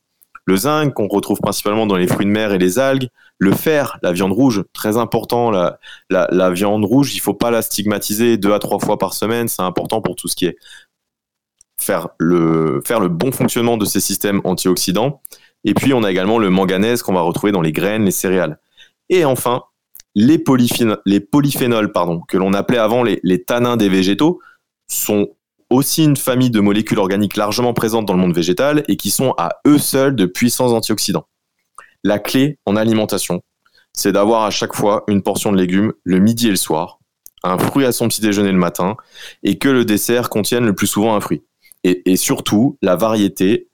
le 0.45 0.57
zinc 0.57 0.95
qu'on 0.95 1.09
retrouve 1.09 1.41
principalement 1.41 1.87
dans 1.87 1.97
les 1.97 2.07
fruits 2.07 2.27
de 2.27 2.31
mer 2.31 2.53
et 2.53 2.59
les 2.59 2.79
algues, 2.79 3.09
le 3.39 3.53
fer, 3.53 3.99
la 4.03 4.13
viande 4.13 4.33
rouge, 4.33 4.65
très 4.73 4.97
important, 4.97 5.51
la, 5.51 5.79
la, 6.09 6.51
viande 6.51 6.85
rouge, 6.85 7.15
il 7.15 7.21
faut 7.21 7.35
pas 7.35 7.51
la 7.51 7.63
stigmatiser 7.63 8.37
deux 8.37 8.53
à 8.53 8.59
trois 8.59 8.79
fois 8.79 8.99
par 8.99 9.13
semaine, 9.15 9.47
c'est 9.49 9.63
important 9.63 10.01
pour 10.01 10.17
tout 10.17 10.27
ce 10.27 10.35
qui 10.35 10.47
est 10.47 10.57
faire 11.81 12.09
le, 12.19 12.81
faire 12.85 12.99
le 12.99 13.09
bon 13.09 13.31
fonctionnement 13.31 13.77
de 13.77 13.85
ces 13.85 14.01
systèmes 14.01 14.41
antioxydants. 14.45 15.21
Et 15.65 15.75
puis 15.75 15.93
on 15.93 16.03
a 16.03 16.11
également 16.11 16.39
le 16.39 16.51
manganèse 16.51 17.03
qu'on 17.03 17.13
va 17.13 17.21
retrouver 17.21 17.53
dans 17.53 17.61
les 17.61 17.73
graines, 17.73 18.05
les 18.05 18.11
céréales. 18.11 18.59
Et 19.11 19.25
enfin, 19.25 19.63
les, 20.15 20.39
polyphénols, 20.39 21.01
les 21.07 21.21
polyphénols 21.21 21.93
pardon, 21.93 22.21
que 22.27 22.37
l'on 22.37 22.53
appelait 22.53 22.79
avant 22.79 23.03
les 23.03 23.45
tanins 23.45 23.77
des 23.77 23.89
végétaux, 23.89 24.41
sont 24.91 25.29
aussi 25.71 26.05
une 26.05 26.17
famille 26.17 26.51
de 26.51 26.61
molécules 26.61 26.99
organiques 26.99 27.37
largement 27.37 27.75
présentes 27.75 28.07
dans 28.07 28.15
le 28.15 28.21
monde 28.21 28.35
végétal 28.35 28.85
et 28.89 28.97
qui 28.97 29.11
sont 29.11 29.35
à 29.39 29.61
eux 29.67 29.79
seuls 29.79 30.17
de 30.17 30.27
puissants 30.27 30.73
antioxydants. 30.73 31.27
La 32.05 32.19
clé 32.19 32.59
en 32.65 32.77
alimentation, 32.77 33.43
c'est 33.93 34.13
d'avoir 34.13 34.45
à 34.45 34.51
chaque 34.51 34.75
fois 34.75 35.05
une 35.09 35.23
portion 35.23 35.53
de 35.53 35.59
légumes 35.59 35.93
le 36.05 36.19
midi 36.21 36.49
et 36.49 36.51
le 36.51 36.57
soir, 36.57 37.01
un 37.43 37.59
fruit 37.59 37.85
à 37.85 37.93
son 37.93 38.09
petit 38.09 38.21
déjeuner 38.21 38.53
le 38.53 38.59
matin, 38.59 38.97
et 39.43 39.59
que 39.59 39.69
le 39.69 39.85
dessert 39.85 40.31
contienne 40.31 40.65
le 40.65 40.75
plus 40.75 40.87
souvent 40.87 41.15
un 41.15 41.21
fruit. 41.21 41.43
Et, 41.85 42.17
surtout, 42.17 42.77
la 42.83 42.97
variété, 42.97 43.69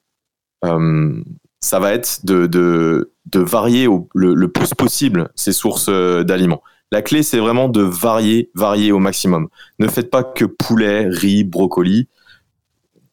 euh, 0.65 1.21
ça 1.61 1.81
va 1.81 1.93
être 1.93 2.25
de, 2.25 3.11
varier 3.35 3.89
le, 4.15 4.35
le, 4.35 4.49
plus 4.49 4.75
possible 4.75 5.31
ces 5.35 5.53
sources 5.53 5.89
d'aliments. 5.89 6.63
La 6.95 7.03
clé, 7.03 7.25
c'est 7.25 7.41
vraiment 7.41 7.69
de 7.69 7.81
varier, 7.81 8.53
varier 8.55 8.93
au 8.93 9.01
maximum. 9.01 9.49
Ne 9.81 9.89
faites 9.89 10.13
pas 10.13 10.23
que 10.23 10.45
poulet, 10.45 11.09
riz, 11.09 11.43
brocoli. 11.43 12.07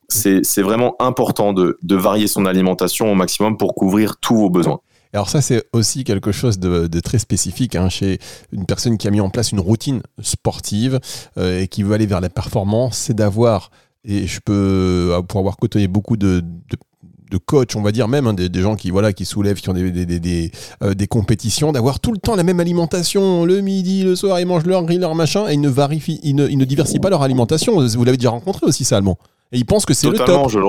C'est 0.07 0.61
vraiment 0.61 0.95
important 0.99 1.51
de, 1.51 1.79
varier 1.89 2.27
son 2.27 2.45
alimentation 2.45 3.11
au 3.11 3.15
maximum 3.15 3.57
pour 3.57 3.73
couvrir 3.73 4.17
tous 4.17 4.35
vos 4.35 4.51
besoins. 4.51 4.81
Alors 5.13 5.29
ça, 5.29 5.41
c'est 5.41 5.63
aussi 5.73 6.03
quelque 6.03 6.31
chose 6.31 6.59
de, 6.59 6.99
très 6.99 7.17
spécifique 7.17 7.75
hein, 7.75 7.89
chez 7.89 8.19
une 8.51 8.67
personne 8.67 8.99
qui 8.99 9.07
a 9.07 9.09
mis 9.09 9.19
en 9.19 9.31
place 9.31 9.51
une 9.51 9.59
routine 9.59 10.03
sportive 10.21 10.99
euh, 11.39 11.61
et 11.61 11.67
qui 11.67 11.81
veut 11.81 11.95
aller 11.95 12.05
vers 12.05 12.21
la 12.21 12.29
performance, 12.29 12.99
c'est 12.99 13.15
d'avoir, 13.15 13.71
et 14.05 14.27
je 14.27 14.41
peux, 14.41 15.11
pour 15.27 15.39
avoir 15.39 15.57
côtoyé 15.57 15.87
beaucoup 15.87 16.17
de, 16.17 16.41
de 16.41 16.77
de 17.31 17.37
coach, 17.37 17.75
on 17.75 17.81
va 17.81 17.91
dire 17.91 18.07
même, 18.07 18.27
hein, 18.27 18.33
des, 18.33 18.49
des, 18.49 18.61
gens 18.61 18.75
qui 18.75 18.91
voilà 18.91 19.13
qui 19.13 19.25
soulèvent, 19.25 19.59
qui 19.59 19.69
ont 19.69 19.73
des, 19.73 19.89
des, 19.89 20.19
des, 20.19 20.51
euh, 20.83 20.93
des 20.93 21.07
compétitions, 21.07 21.71
d'avoir 21.71 21.99
tout 21.99 22.11
le 22.11 22.17
temps 22.17 22.35
la 22.35 22.43
même 22.43 22.59
alimentation, 22.59 23.45
le 23.45 23.61
midi, 23.61 24.03
le 24.03 24.15
soir, 24.15 24.39
ils 24.39 24.45
mangent 24.45 24.65
leur 24.65 24.83
grill, 24.83 24.99
leur 24.99 25.15
machin, 25.15 25.47
et 25.47 25.53
ils 25.53 25.61
ne, 25.61 25.69
varifient, 25.69 26.19
ils 26.23 26.35
ne, 26.35 26.47
ils 26.47 26.57
ne 26.57 26.65
diversifient 26.65 26.99
pas 26.99 27.09
leur 27.09 27.23
alimentation. 27.23 27.79
Vous 27.79 28.03
l'avez 28.03 28.17
déjà 28.17 28.29
rencontré 28.29 28.65
aussi, 28.65 28.83
ça, 28.83 28.97
Allemand. 28.97 29.17
Et 29.51 29.57
ils 29.57 29.65
pensent 29.65 29.85
que 29.85 29.93
c'est 29.93 30.09
le 30.09 30.17
top. 30.17 30.49
Je 30.49 30.59
le... 30.59 30.65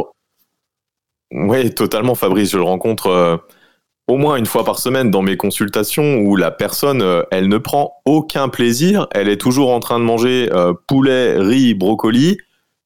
Oui, 1.32 1.74
totalement, 1.74 2.14
Fabrice. 2.14 2.50
Je 2.50 2.56
le 2.56 2.62
rencontre 2.62 3.08
euh, 3.08 3.36
au 4.06 4.16
moins 4.16 4.36
une 4.36 4.46
fois 4.46 4.64
par 4.64 4.78
semaine 4.78 5.10
dans 5.10 5.22
mes 5.22 5.36
consultations 5.36 6.18
où 6.18 6.36
la 6.36 6.50
personne, 6.50 7.02
euh, 7.02 7.22
elle 7.30 7.48
ne 7.48 7.58
prend 7.58 7.94
aucun 8.04 8.48
plaisir. 8.48 9.08
Elle 9.10 9.28
est 9.28 9.40
toujours 9.40 9.72
en 9.72 9.80
train 9.80 9.98
de 9.98 10.04
manger 10.04 10.48
poulet, 10.86 11.36
riz, 11.38 11.74
brocoli, 11.74 12.38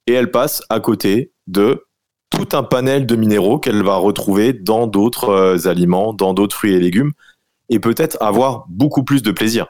et 0.07 0.13
elle 0.13 0.31
passe 0.31 0.63
à 0.71 0.81
côté 0.81 1.33
de 1.47 1.86
tout 2.31 2.57
un 2.57 2.63
panel 2.63 3.07
de 3.07 3.17
minéraux 3.17 3.59
qu'elle 3.59 3.83
va 3.83 3.97
retrouver 3.97 4.53
dans 4.53 4.87
d'autres 4.87 5.29
euh, 5.29 5.69
aliments, 5.69 6.13
dans 6.13 6.35
d'autres 6.35 6.57
fruits 6.57 6.75
et 6.75 6.81
légumes, 6.81 7.13
et 7.69 7.79
peut-être 7.79 8.17
avoir 8.21 8.67
beaucoup 8.69 9.05
plus 9.05 9.23
de 9.23 9.31
plaisir. 9.31 9.67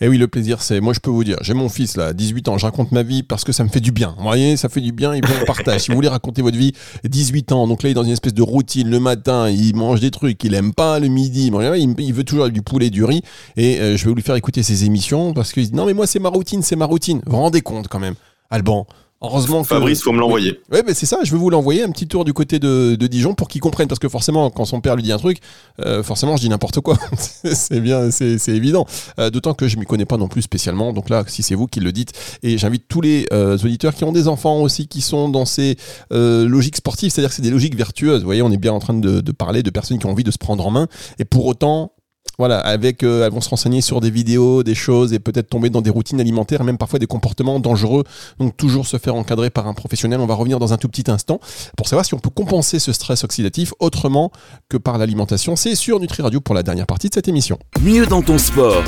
Et 0.00 0.08
oui, 0.08 0.18
le 0.18 0.26
plaisir, 0.26 0.62
c'est. 0.62 0.80
Moi, 0.80 0.92
je 0.94 1.00
peux 1.00 1.10
vous 1.10 1.22
dire, 1.22 1.36
j'ai 1.42 1.54
mon 1.54 1.68
fils 1.68 1.96
là, 1.96 2.12
18 2.12 2.48
ans, 2.48 2.58
je 2.58 2.66
raconte 2.66 2.90
ma 2.90 3.02
vie 3.02 3.22
parce 3.22 3.44
que 3.44 3.52
ça 3.52 3.62
me 3.62 3.68
fait 3.68 3.80
du 3.80 3.92
bien. 3.92 4.14
Vous 4.18 4.24
voyez, 4.24 4.56
ça 4.56 4.68
fait 4.68 4.80
du 4.80 4.92
bien 4.92 5.12
et 5.12 5.20
puis 5.20 5.32
on 5.40 5.44
partage. 5.44 5.80
si 5.82 5.90
vous 5.90 5.94
voulez 5.94 6.08
raconter 6.08 6.42
votre 6.42 6.56
vie, 6.56 6.72
18 7.04 7.52
ans, 7.52 7.68
donc 7.68 7.82
là, 7.82 7.88
il 7.88 7.92
est 7.92 7.94
dans 7.94 8.02
une 8.02 8.10
espèce 8.10 8.34
de 8.34 8.42
routine. 8.42 8.90
Le 8.90 8.98
matin, 8.98 9.48
il 9.48 9.76
mange 9.76 10.00
des 10.00 10.10
trucs 10.10 10.38
qu'il 10.38 10.54
aime 10.54 10.74
pas. 10.74 10.98
Le 10.98 11.08
midi, 11.08 11.52
il 11.98 12.12
veut 12.12 12.24
toujours 12.24 12.50
du 12.50 12.62
poulet, 12.62 12.90
du 12.90 13.04
riz. 13.04 13.22
Et 13.56 13.80
euh, 13.80 13.96
je 13.96 14.08
vais 14.08 14.14
lui 14.14 14.22
faire 14.22 14.34
écouter 14.34 14.62
ses 14.62 14.84
émissions 14.84 15.32
parce 15.32 15.52
qu'il 15.52 15.64
dit 15.64 15.74
non, 15.74 15.86
mais 15.86 15.94
moi, 15.94 16.06
c'est 16.06 16.18
ma 16.18 16.30
routine, 16.30 16.62
c'est 16.62 16.76
ma 16.76 16.86
routine. 16.86 17.22
Vous 17.26 17.32
vous 17.32 17.42
rendez 17.42 17.60
compte 17.60 17.88
quand 17.88 18.00
même, 18.00 18.14
Alban 18.50 18.86
Heureusement 19.22 19.60
que... 19.60 19.68
Fabrice, 19.68 20.02
faut 20.02 20.12
me 20.12 20.18
l'envoyer. 20.18 20.60
Oui, 20.72 20.78
mais 20.86 20.94
c'est 20.94 21.04
ça, 21.04 21.18
je 21.22 21.30
vais 21.30 21.36
vous 21.36 21.50
l'envoyer 21.50 21.82
un 21.82 21.90
petit 21.90 22.08
tour 22.08 22.24
du 22.24 22.32
côté 22.32 22.58
de, 22.58 22.94
de 22.94 23.06
Dijon 23.06 23.34
pour 23.34 23.48
qu'il 23.48 23.60
comprenne, 23.60 23.86
parce 23.86 23.98
que 23.98 24.08
forcément, 24.08 24.48
quand 24.48 24.64
son 24.64 24.80
père 24.80 24.96
lui 24.96 25.02
dit 25.02 25.12
un 25.12 25.18
truc, 25.18 25.40
euh, 25.80 26.02
forcément, 26.02 26.36
je 26.36 26.42
dis 26.42 26.48
n'importe 26.48 26.80
quoi. 26.80 26.96
c'est 27.44 27.80
bien, 27.80 28.10
c'est 28.10 28.38
c'est 28.38 28.52
évident. 28.52 28.86
Euh, 29.18 29.28
D'autant 29.28 29.52
que 29.52 29.68
je 29.68 29.76
m'y 29.76 29.84
connais 29.84 30.06
pas 30.06 30.16
non 30.16 30.28
plus 30.28 30.40
spécialement, 30.40 30.94
donc 30.94 31.10
là, 31.10 31.24
si 31.26 31.42
c'est 31.42 31.54
vous 31.54 31.66
qui 31.66 31.80
le 31.80 31.92
dites, 31.92 32.12
et 32.42 32.56
j'invite 32.56 32.84
tous 32.88 33.02
les 33.02 33.26
euh, 33.32 33.58
auditeurs 33.58 33.94
qui 33.94 34.04
ont 34.04 34.12
des 34.12 34.26
enfants 34.26 34.62
aussi, 34.62 34.88
qui 34.88 35.02
sont 35.02 35.28
dans 35.28 35.44
ces 35.44 35.76
euh, 36.12 36.48
logiques 36.48 36.76
sportives, 36.76 37.10
c'est-à-dire 37.10 37.28
que 37.28 37.36
c'est 37.36 37.42
des 37.42 37.50
logiques 37.50 37.76
vertueuses. 37.76 38.20
Vous 38.20 38.26
voyez, 38.26 38.42
on 38.42 38.50
est 38.50 38.56
bien 38.56 38.72
en 38.72 38.78
train 38.80 38.94
de, 38.94 39.20
de 39.20 39.32
parler 39.32 39.62
de 39.62 39.70
personnes 39.70 39.98
qui 39.98 40.06
ont 40.06 40.12
envie 40.12 40.24
de 40.24 40.30
se 40.30 40.38
prendre 40.38 40.66
en 40.66 40.70
main, 40.70 40.88
et 41.18 41.26
pour 41.26 41.44
autant, 41.44 41.92
voilà, 42.40 42.58
avec, 42.58 43.02
euh, 43.02 43.26
elles 43.26 43.32
vont 43.32 43.42
se 43.42 43.50
renseigner 43.50 43.82
sur 43.82 44.00
des 44.00 44.10
vidéos, 44.10 44.62
des 44.62 44.74
choses 44.74 45.12
et 45.12 45.18
peut-être 45.18 45.50
tomber 45.50 45.68
dans 45.68 45.82
des 45.82 45.90
routines 45.90 46.22
alimentaires, 46.22 46.64
même 46.64 46.78
parfois 46.78 46.98
des 46.98 47.06
comportements 47.06 47.60
dangereux. 47.60 48.02
Donc 48.38 48.56
toujours 48.56 48.86
se 48.86 48.96
faire 48.96 49.14
encadrer 49.14 49.50
par 49.50 49.66
un 49.66 49.74
professionnel. 49.74 50.20
On 50.20 50.26
va 50.26 50.32
revenir 50.32 50.58
dans 50.58 50.72
un 50.72 50.78
tout 50.78 50.88
petit 50.88 51.10
instant 51.10 51.38
pour 51.76 51.86
savoir 51.86 52.06
si 52.06 52.14
on 52.14 52.18
peut 52.18 52.30
compenser 52.30 52.78
ce 52.78 52.94
stress 52.94 53.24
oxydatif 53.24 53.74
autrement 53.78 54.32
que 54.70 54.78
par 54.78 54.96
l'alimentation. 54.96 55.54
C'est 55.54 55.74
sur 55.74 56.00
Nutri 56.00 56.22
Radio 56.22 56.40
pour 56.40 56.54
la 56.54 56.62
dernière 56.62 56.86
partie 56.86 57.10
de 57.10 57.14
cette 57.14 57.28
émission. 57.28 57.58
Mieux 57.82 58.06
dans 58.06 58.22
ton 58.22 58.38
sport. 58.38 58.84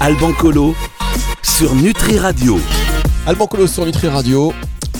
Alban 0.00 0.32
Colo 0.32 0.74
sur 1.42 1.74
Nutri 1.74 2.18
Radio. 2.18 2.58
Alban 3.26 3.46
Colo 3.46 3.66
sur 3.66 3.86
Nutri 3.86 4.08
Radio 4.08 4.52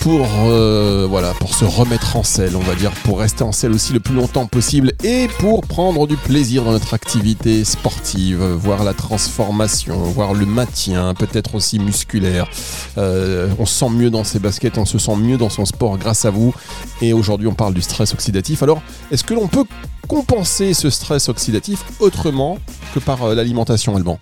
pour 0.04 0.26
euh, 0.44 1.08
pour 1.40 1.54
se 1.54 1.64
remettre 1.64 2.16
en 2.16 2.22
selle, 2.22 2.56
on 2.56 2.60
va 2.60 2.74
dire, 2.74 2.90
pour 3.04 3.20
rester 3.20 3.42
en 3.42 3.52
selle 3.52 3.72
aussi 3.72 3.94
le 3.94 4.00
plus 4.00 4.14
longtemps 4.14 4.44
possible 4.46 4.92
et 5.02 5.28
pour 5.38 5.62
prendre 5.62 6.06
du 6.06 6.16
plaisir 6.16 6.64
dans 6.64 6.72
notre 6.72 6.92
activité 6.92 7.64
sportive, 7.64 8.42
voir 8.42 8.84
la 8.84 8.92
transformation, 8.92 9.96
voir 9.96 10.34
le 10.34 10.44
maintien, 10.44 11.14
peut-être 11.14 11.54
aussi 11.54 11.78
musculaire. 11.78 12.50
Euh, 12.98 13.48
on 13.58 13.64
se 13.64 13.74
sent 13.78 13.90
mieux 13.90 14.10
dans 14.10 14.24
ses 14.24 14.40
baskets, 14.40 14.76
on 14.76 14.84
se 14.84 14.98
sent 14.98 15.16
mieux 15.16 15.38
dans 15.38 15.50
son 15.50 15.64
sport 15.64 15.96
grâce 15.96 16.26
à 16.26 16.30
vous. 16.30 16.54
Et 17.00 17.14
aujourd'hui, 17.14 17.46
on 17.46 17.54
parle 17.54 17.72
du 17.72 17.82
stress 17.82 18.12
oxydatif. 18.12 18.62
Alors, 18.62 18.82
est-ce 19.10 19.24
que 19.24 19.32
l'on 19.32 19.48
peut 19.48 19.64
compenser 20.06 20.74
ce 20.74 20.90
stress 20.90 21.30
oxydatif 21.30 21.82
autrement 22.00 22.58
que 22.94 23.00
par 23.00 23.22
euh, 23.22 23.34
l'alimentation, 23.34 23.96
Alban? 23.96 24.18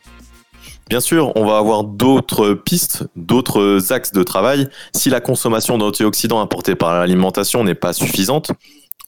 Bien 0.93 1.01
sûr, 1.01 1.33
on 1.37 1.47
va 1.47 1.57
avoir 1.57 1.85
d'autres 1.85 2.53
pistes, 2.53 3.05
d'autres 3.17 3.95
axes 3.95 4.13
de 4.13 4.23
travail. 4.23 4.69
Si 4.95 5.09
la 5.09 5.23
consommation 5.23 5.79
d'antioxydants 5.79 6.43
apportés 6.43 6.75
par 6.75 6.99
l'alimentation 6.99 7.65
n'est 7.65 7.75
pas 7.75 7.95
suffisante, 7.95 8.51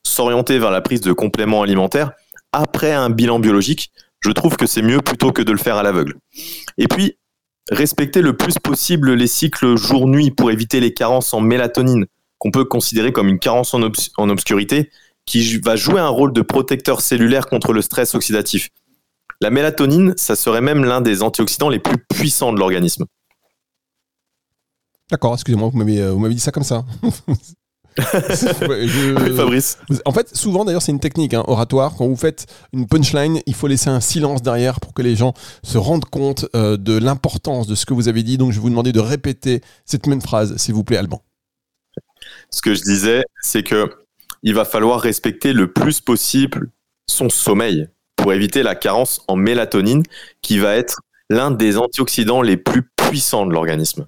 s'orienter 0.02 0.58
vers 0.58 0.70
la 0.70 0.80
prise 0.80 1.02
de 1.02 1.12
compléments 1.12 1.60
alimentaires 1.60 2.12
après 2.52 2.94
un 2.94 3.10
bilan 3.10 3.38
biologique, 3.38 3.92
je 4.20 4.30
trouve 4.30 4.56
que 4.56 4.64
c'est 4.64 4.80
mieux 4.80 5.02
plutôt 5.02 5.30
que 5.30 5.42
de 5.42 5.52
le 5.52 5.58
faire 5.58 5.76
à 5.76 5.82
l'aveugle. 5.82 6.14
Et 6.78 6.88
puis, 6.88 7.18
respecter 7.70 8.22
le 8.22 8.34
plus 8.34 8.54
possible 8.54 9.12
les 9.12 9.26
cycles 9.26 9.76
jour-nuit 9.76 10.30
pour 10.30 10.50
éviter 10.50 10.80
les 10.80 10.94
carences 10.94 11.34
en 11.34 11.42
mélatonine, 11.42 12.06
qu'on 12.38 12.50
peut 12.50 12.64
considérer 12.64 13.12
comme 13.12 13.28
une 13.28 13.38
carence 13.38 13.74
en, 13.74 13.82
en 14.16 14.30
obscurité, 14.30 14.88
qui 15.26 15.58
va 15.58 15.76
jouer 15.76 16.00
un 16.00 16.08
rôle 16.08 16.32
de 16.32 16.40
protecteur 16.40 17.02
cellulaire 17.02 17.46
contre 17.46 17.74
le 17.74 17.82
stress 17.82 18.14
oxydatif. 18.14 18.70
La 19.40 19.50
mélatonine, 19.50 20.14
ça 20.16 20.36
serait 20.36 20.60
même 20.60 20.84
l'un 20.84 21.00
des 21.00 21.22
antioxydants 21.22 21.68
les 21.68 21.78
plus 21.78 21.98
puissants 21.98 22.52
de 22.52 22.58
l'organisme. 22.58 23.04
D'accord, 25.10 25.34
excusez-moi, 25.34 25.68
vous 25.68 25.78
m'avez 25.78 26.00
euh, 26.00 26.28
dit 26.28 26.40
ça 26.40 26.50
comme 26.50 26.62
ça. 26.64 26.84
Je- 27.96 29.14
Oui, 29.30 29.36
Fabrice. 29.36 29.78
En 30.04 30.12
fait, 30.12 30.34
souvent 30.34 30.64
d'ailleurs, 30.64 30.82
c'est 30.82 30.90
une 30.92 30.98
technique 31.00 31.34
hein, 31.34 31.44
oratoire. 31.46 31.94
Quand 31.96 32.06
vous 32.08 32.16
faites 32.16 32.46
une 32.72 32.86
punchline, 32.88 33.40
il 33.46 33.54
faut 33.54 33.68
laisser 33.68 33.88
un 33.90 34.00
silence 34.00 34.42
derrière 34.42 34.80
pour 34.80 34.94
que 34.94 35.02
les 35.02 35.14
gens 35.14 35.34
se 35.62 35.78
rendent 35.78 36.04
compte 36.06 36.46
euh, 36.56 36.76
de 36.76 36.96
l'importance 36.98 37.66
de 37.66 37.74
ce 37.74 37.86
que 37.86 37.94
vous 37.94 38.08
avez 38.08 38.22
dit. 38.22 38.36
Donc, 38.38 38.50
je 38.50 38.56
vais 38.56 38.62
vous 38.62 38.70
demander 38.70 38.92
de 38.92 39.00
répéter 39.00 39.60
cette 39.84 40.06
même 40.06 40.22
phrase, 40.22 40.56
s'il 40.56 40.74
vous 40.74 40.82
plaît, 40.84 40.96
Alban. 40.96 41.22
Ce 42.50 42.62
que 42.62 42.74
je 42.74 42.82
disais, 42.82 43.22
c'est 43.42 43.62
que 43.62 43.90
il 44.42 44.54
va 44.54 44.64
falloir 44.64 45.00
respecter 45.00 45.52
le 45.52 45.72
plus 45.72 46.00
possible 46.00 46.70
son 47.06 47.28
sommeil 47.30 47.88
pour 48.24 48.32
éviter 48.32 48.62
la 48.62 48.74
carence 48.74 49.20
en 49.28 49.36
mélatonine, 49.36 50.02
qui 50.40 50.58
va 50.58 50.74
être 50.76 51.02
l'un 51.28 51.50
des 51.50 51.76
antioxydants 51.76 52.40
les 52.40 52.56
plus 52.56 52.82
puissants 52.96 53.44
de 53.44 53.52
l'organisme. 53.52 54.06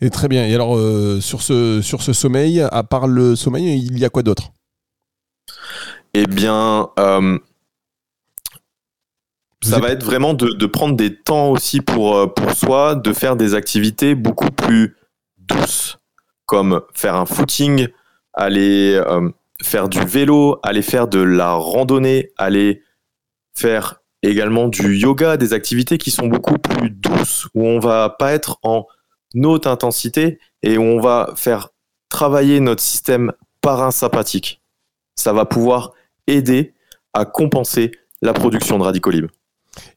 Et 0.00 0.08
très 0.08 0.28
bien. 0.28 0.46
Et 0.46 0.54
alors, 0.54 0.78
euh, 0.78 1.20
sur, 1.20 1.42
ce, 1.42 1.82
sur 1.82 2.00
ce 2.00 2.14
sommeil, 2.14 2.62
à 2.62 2.82
part 2.84 3.06
le 3.06 3.36
sommeil, 3.36 3.84
il 3.84 3.98
y 3.98 4.06
a 4.06 4.08
quoi 4.08 4.22
d'autre? 4.22 4.52
Eh 6.14 6.24
bien, 6.24 6.88
euh, 6.98 7.38
ça 9.62 9.78
va 9.78 9.90
être 9.90 10.04
vraiment 10.04 10.32
de, 10.32 10.54
de 10.54 10.66
prendre 10.66 10.96
des 10.96 11.14
temps 11.14 11.50
aussi 11.50 11.82
pour, 11.82 12.16
euh, 12.16 12.28
pour 12.28 12.52
soi, 12.52 12.94
de 12.94 13.12
faire 13.12 13.36
des 13.36 13.52
activités 13.52 14.14
beaucoup 14.14 14.50
plus 14.50 14.96
douces, 15.36 15.98
comme 16.46 16.80
faire 16.94 17.14
un 17.14 17.26
footing, 17.26 17.88
aller 18.32 18.94
euh, 18.94 19.28
faire 19.62 19.90
du 19.90 20.00
vélo, 20.00 20.58
aller 20.62 20.80
faire 20.80 21.08
de 21.08 21.20
la 21.20 21.52
randonnée, 21.52 22.30
aller 22.38 22.82
faire 23.60 24.00
également 24.22 24.68
du 24.68 24.96
yoga, 24.96 25.36
des 25.36 25.52
activités 25.52 25.98
qui 25.98 26.10
sont 26.10 26.26
beaucoup 26.26 26.58
plus 26.58 26.90
douces, 26.90 27.46
où 27.54 27.66
on 27.66 27.78
va 27.78 28.10
pas 28.18 28.32
être 28.32 28.58
en 28.62 28.86
haute 29.34 29.66
intensité 29.66 30.38
et 30.62 30.78
où 30.78 30.82
on 30.82 31.00
va 31.00 31.32
faire 31.36 31.68
travailler 32.08 32.60
notre 32.60 32.82
système 32.82 33.32
parasympathique. 33.60 34.62
Ça 35.14 35.32
va 35.32 35.44
pouvoir 35.44 35.92
aider 36.26 36.74
à 37.14 37.24
compenser 37.24 37.92
la 38.22 38.32
production 38.32 38.78
de 38.78 38.84
radicaux 38.84 39.10
libres. 39.10 39.30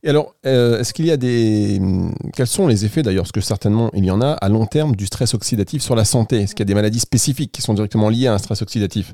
Et 0.04 0.10
alors, 0.10 0.36
euh, 0.46 0.80
est-ce 0.80 0.94
qu'il 0.94 1.06
y 1.06 1.12
a 1.12 1.18
des. 1.18 1.82
Quels 2.36 2.48
sont 2.48 2.68
les 2.68 2.86
effets 2.86 3.02
d'ailleurs 3.02 3.24
Parce 3.24 3.32
que 3.32 3.42
certainement, 3.42 3.90
il 3.94 4.06
y 4.06 4.12
en 4.12 4.22
a 4.22 4.34
à 4.34 4.48
long 4.48 4.68
terme 4.68 4.96
du 4.96 5.08
stress 5.08 5.34
oxydatif 5.34 5.82
sur 5.82 5.96
la 5.96 6.06
santé? 6.06 6.42
Est-ce 6.42 6.54
qu'il 6.54 6.62
y 6.62 6.68
a 6.68 6.72
des 6.72 6.76
maladies 6.76 7.00
spécifiques 7.00 7.52
qui 7.52 7.62
sont 7.62 7.74
directement 7.74 8.10
liées 8.10 8.28
à 8.28 8.34
un 8.34 8.38
stress 8.38 8.62
oxydatif? 8.62 9.14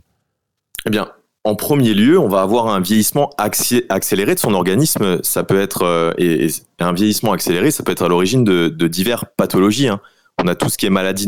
Eh 0.85 0.89
bien, 0.89 1.09
en 1.45 1.55
premier 1.55 1.93
lieu, 1.93 2.19
on 2.19 2.27
va 2.27 2.41
avoir 2.41 2.67
un 2.67 2.79
vieillissement 2.79 3.29
accéléré 3.37 4.35
de 4.35 4.39
son 4.39 4.53
organisme. 4.53 5.19
Ça 5.23 5.43
peut 5.43 5.59
être 5.59 5.83
euh, 5.83 6.11
un 6.79 6.93
vieillissement 6.93 7.31
accéléré, 7.31 7.71
ça 7.71 7.83
peut 7.83 7.91
être 7.91 8.03
à 8.03 8.07
l'origine 8.07 8.43
de, 8.43 8.69
diverses 8.87 9.25
pathologies. 9.37 9.87
hein. 9.87 10.01
On 10.41 10.47
a 10.47 10.55
tout 10.55 10.69
ce 10.69 10.77
qui 10.77 10.85
est 10.85 10.89
maladie 10.89 11.27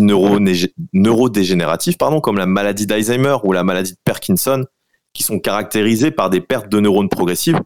neurodégénérative, 0.94 1.98
pardon, 1.98 2.22
comme 2.22 2.38
la 2.38 2.46
maladie 2.46 2.88
d'Alzheimer 2.88 3.38
ou 3.44 3.52
la 3.52 3.64
maladie 3.64 3.92
de 3.92 3.98
Parkinson, 4.06 4.66
qui 5.14 5.24
sont 5.24 5.40
caractérisées 5.40 6.12
par 6.12 6.30
des 6.30 6.40
pertes 6.40 6.70
de 6.70 6.80
neurones 6.80 7.10
progressives. 7.10 7.60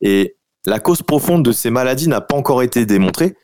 Et 0.00 0.36
la 0.66 0.80
cause 0.80 1.02
profonde 1.02 1.44
de 1.44 1.52
ces 1.52 1.70
maladies 1.70 2.08
n'a 2.08 2.20
pas 2.20 2.34
encore 2.34 2.62
été 2.62 2.86
démontrée, 2.86 3.36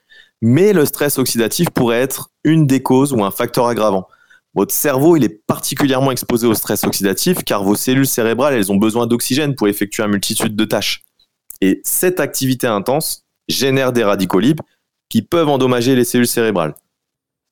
mais 0.42 0.72
le 0.72 0.84
stress 0.86 1.18
oxydatif 1.18 1.70
pourrait 1.70 2.00
être 2.00 2.30
une 2.42 2.66
des 2.66 2.82
causes 2.82 3.12
ou 3.12 3.22
un 3.22 3.30
facteur 3.30 3.66
aggravant. 3.66 4.08
Votre 4.54 4.74
cerveau, 4.74 5.16
est 5.16 5.44
particulièrement 5.46 6.10
exposé 6.10 6.46
au 6.46 6.54
stress 6.54 6.84
oxydatif 6.84 7.44
car 7.44 7.62
vos 7.62 7.76
cellules 7.76 8.06
cérébrales, 8.06 8.70
ont 8.70 8.76
besoin 8.76 9.06
d'oxygène 9.06 9.54
pour 9.54 9.68
effectuer 9.68 10.02
une 10.02 10.10
multitude 10.10 10.56
de 10.56 10.64
tâches. 10.64 11.02
Et 11.60 11.80
cette 11.84 12.20
activité 12.20 12.66
intense 12.66 13.24
génère 13.48 13.92
des 13.92 14.04
radicaux 14.04 14.40
libres 14.40 14.64
qui 15.08 15.22
peuvent 15.22 15.48
endommager 15.48 15.94
les 15.94 16.04
cellules 16.04 16.26
cérébrales. 16.26 16.74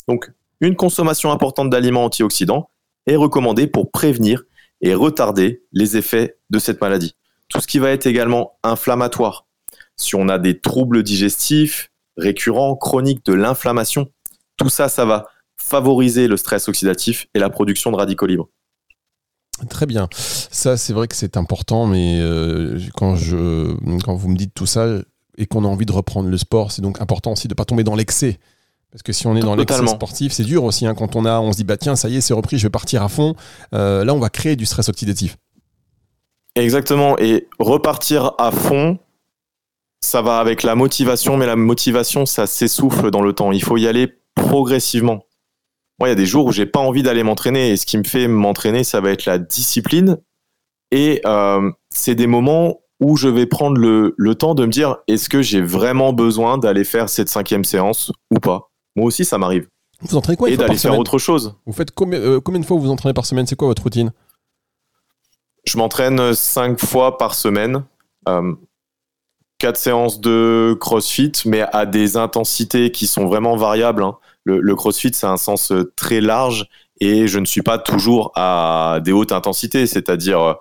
Donc, 0.08 0.30
une 0.60 0.76
consommation 0.76 1.30
importante 1.30 1.70
d'aliments 1.70 2.04
antioxydants 2.04 2.70
est 3.06 3.16
recommandée 3.16 3.66
pour 3.66 3.90
prévenir 3.90 4.44
et 4.80 4.94
retarder 4.94 5.62
les 5.72 5.96
effets 5.96 6.38
de 6.50 6.58
cette 6.58 6.80
maladie. 6.80 7.14
Tout 7.48 7.60
ce 7.60 7.66
qui 7.66 7.78
va 7.78 7.90
être 7.90 8.06
également 8.06 8.58
inflammatoire. 8.62 9.46
Si 9.96 10.14
on 10.14 10.28
a 10.28 10.38
des 10.38 10.60
troubles 10.60 11.02
digestifs 11.02 11.90
récurrents, 12.16 12.76
chroniques, 12.76 13.24
de 13.24 13.34
l'inflammation, 13.34 14.10
tout 14.56 14.68
ça, 14.68 14.88
ça 14.88 15.04
va 15.04 15.26
favoriser 15.68 16.28
le 16.28 16.36
stress 16.36 16.68
oxydatif 16.68 17.28
et 17.34 17.38
la 17.38 17.50
production 17.50 17.90
de 17.92 17.96
radicaux 17.96 18.26
libres. 18.26 18.48
Très 19.68 19.86
bien. 19.86 20.08
Ça, 20.12 20.76
c'est 20.76 20.92
vrai 20.92 21.08
que 21.08 21.16
c'est 21.16 21.36
important, 21.36 21.86
mais 21.86 22.18
euh, 22.20 22.78
quand, 22.94 23.16
je, 23.16 23.74
quand 24.04 24.14
vous 24.14 24.28
me 24.28 24.36
dites 24.36 24.54
tout 24.54 24.66
ça 24.66 24.86
et 25.36 25.46
qu'on 25.46 25.64
a 25.64 25.68
envie 25.68 25.86
de 25.86 25.92
reprendre 25.92 26.28
le 26.28 26.38
sport, 26.38 26.70
c'est 26.70 26.82
donc 26.82 27.00
important 27.00 27.32
aussi 27.32 27.48
de 27.48 27.52
ne 27.52 27.56
pas 27.56 27.64
tomber 27.64 27.84
dans 27.84 27.96
l'excès. 27.96 28.38
Parce 28.90 29.02
que 29.02 29.12
si 29.12 29.26
on 29.26 29.36
est 29.36 29.40
dans 29.40 29.56
l'excès 29.56 29.86
sportif, 29.86 30.32
c'est 30.32 30.44
dur 30.44 30.64
aussi. 30.64 30.86
hein, 30.86 30.94
quand 30.94 31.16
on, 31.16 31.24
a, 31.26 31.40
on 31.40 31.52
se 31.52 31.58
dit, 31.58 31.64
bah 31.64 31.76
tiens, 31.76 31.96
ça 31.96 32.08
y 32.08 32.16
est, 32.16 32.20
c'est 32.20 32.34
repris, 32.34 32.56
je 32.56 32.62
vais 32.66 32.70
partir 32.70 33.02
à 33.02 33.08
fond. 33.08 33.34
Euh, 33.74 34.04
là, 34.04 34.14
on 34.14 34.18
va 34.18 34.30
créer 34.30 34.56
du 34.56 34.64
stress 34.64 34.88
oxydatif. 34.88 35.36
Exactement. 36.54 37.18
Et 37.18 37.48
repartir 37.58 38.32
à 38.38 38.50
fond, 38.50 38.98
ça 40.00 40.22
va 40.22 40.38
avec 40.38 40.62
la 40.62 40.74
motivation, 40.74 41.36
mais 41.36 41.46
la 41.46 41.56
motivation, 41.56 42.24
ça 42.24 42.46
s'essouffle 42.46 43.10
dans 43.10 43.22
le 43.22 43.32
temps. 43.32 43.52
Il 43.52 43.62
faut 43.62 43.76
y 43.76 43.86
aller 43.86 44.14
progressivement. 44.34 45.24
Moi, 45.98 46.08
il 46.08 46.10
y 46.10 46.12
a 46.12 46.16
des 46.16 46.26
jours 46.26 46.46
où 46.46 46.52
j'ai 46.52 46.66
pas 46.66 46.80
envie 46.80 47.02
d'aller 47.02 47.22
m'entraîner 47.22 47.70
et 47.70 47.76
ce 47.76 47.84
qui 47.86 47.98
me 47.98 48.04
fait 48.04 48.28
m'entraîner, 48.28 48.84
ça 48.84 49.00
va 49.00 49.10
être 49.10 49.24
la 49.26 49.38
discipline. 49.38 50.18
Et 50.90 51.20
euh, 51.26 51.70
c'est 51.90 52.14
des 52.14 52.26
moments 52.26 52.80
où 53.00 53.16
je 53.16 53.28
vais 53.28 53.46
prendre 53.46 53.78
le, 53.78 54.14
le 54.16 54.34
temps 54.34 54.54
de 54.54 54.64
me 54.64 54.70
dire 54.70 54.96
est-ce 55.08 55.28
que 55.28 55.42
j'ai 55.42 55.60
vraiment 55.60 56.12
besoin 56.12 56.56
d'aller 56.58 56.84
faire 56.84 57.08
cette 57.08 57.28
cinquième 57.28 57.64
séance 57.64 58.12
ou 58.30 58.38
pas? 58.38 58.70
Moi 58.96 59.06
aussi, 59.06 59.24
ça 59.24 59.38
m'arrive. 59.38 59.68
Vous 60.00 60.16
entraînez 60.16 60.36
quoi 60.36 60.48
une 60.48 60.54
et 60.54 60.56
d'aller 60.56 60.74
faire 60.74 60.92
semaine? 60.92 61.00
autre 61.00 61.18
chose. 61.18 61.56
Vous 61.66 61.72
faites 61.72 61.90
combien, 61.90 62.20
euh, 62.20 62.40
combien 62.40 62.60
de 62.60 62.64
fois 62.66 62.76
vous 62.78 62.90
entraînez 62.90 63.14
par 63.14 63.26
semaine? 63.26 63.46
C'est 63.46 63.56
quoi 63.56 63.68
votre 63.68 63.82
routine? 63.82 64.12
Je 65.64 65.76
m'entraîne 65.76 66.34
cinq 66.34 66.80
fois 66.80 67.18
par 67.18 67.34
semaine. 67.34 67.84
Euh, 68.28 68.54
quatre 69.58 69.76
séances 69.76 70.20
de 70.20 70.76
CrossFit, 70.80 71.32
mais 71.44 71.62
à 71.72 71.84
des 71.84 72.16
intensités 72.16 72.92
qui 72.92 73.06
sont 73.08 73.26
vraiment 73.26 73.56
variables. 73.56 74.04
hein. 74.04 74.16
Le, 74.50 74.74
CrossFit, 74.74 75.10
c'est 75.12 75.26
un 75.26 75.36
sens 75.36 75.72
très 75.96 76.20
large 76.20 76.66
et 77.00 77.28
je 77.28 77.38
ne 77.38 77.44
suis 77.44 77.62
pas 77.62 77.78
toujours 77.78 78.32
à 78.34 79.00
des 79.04 79.12
hautes 79.12 79.32
intensités, 79.32 79.86
c'est-à-dire 79.86 80.56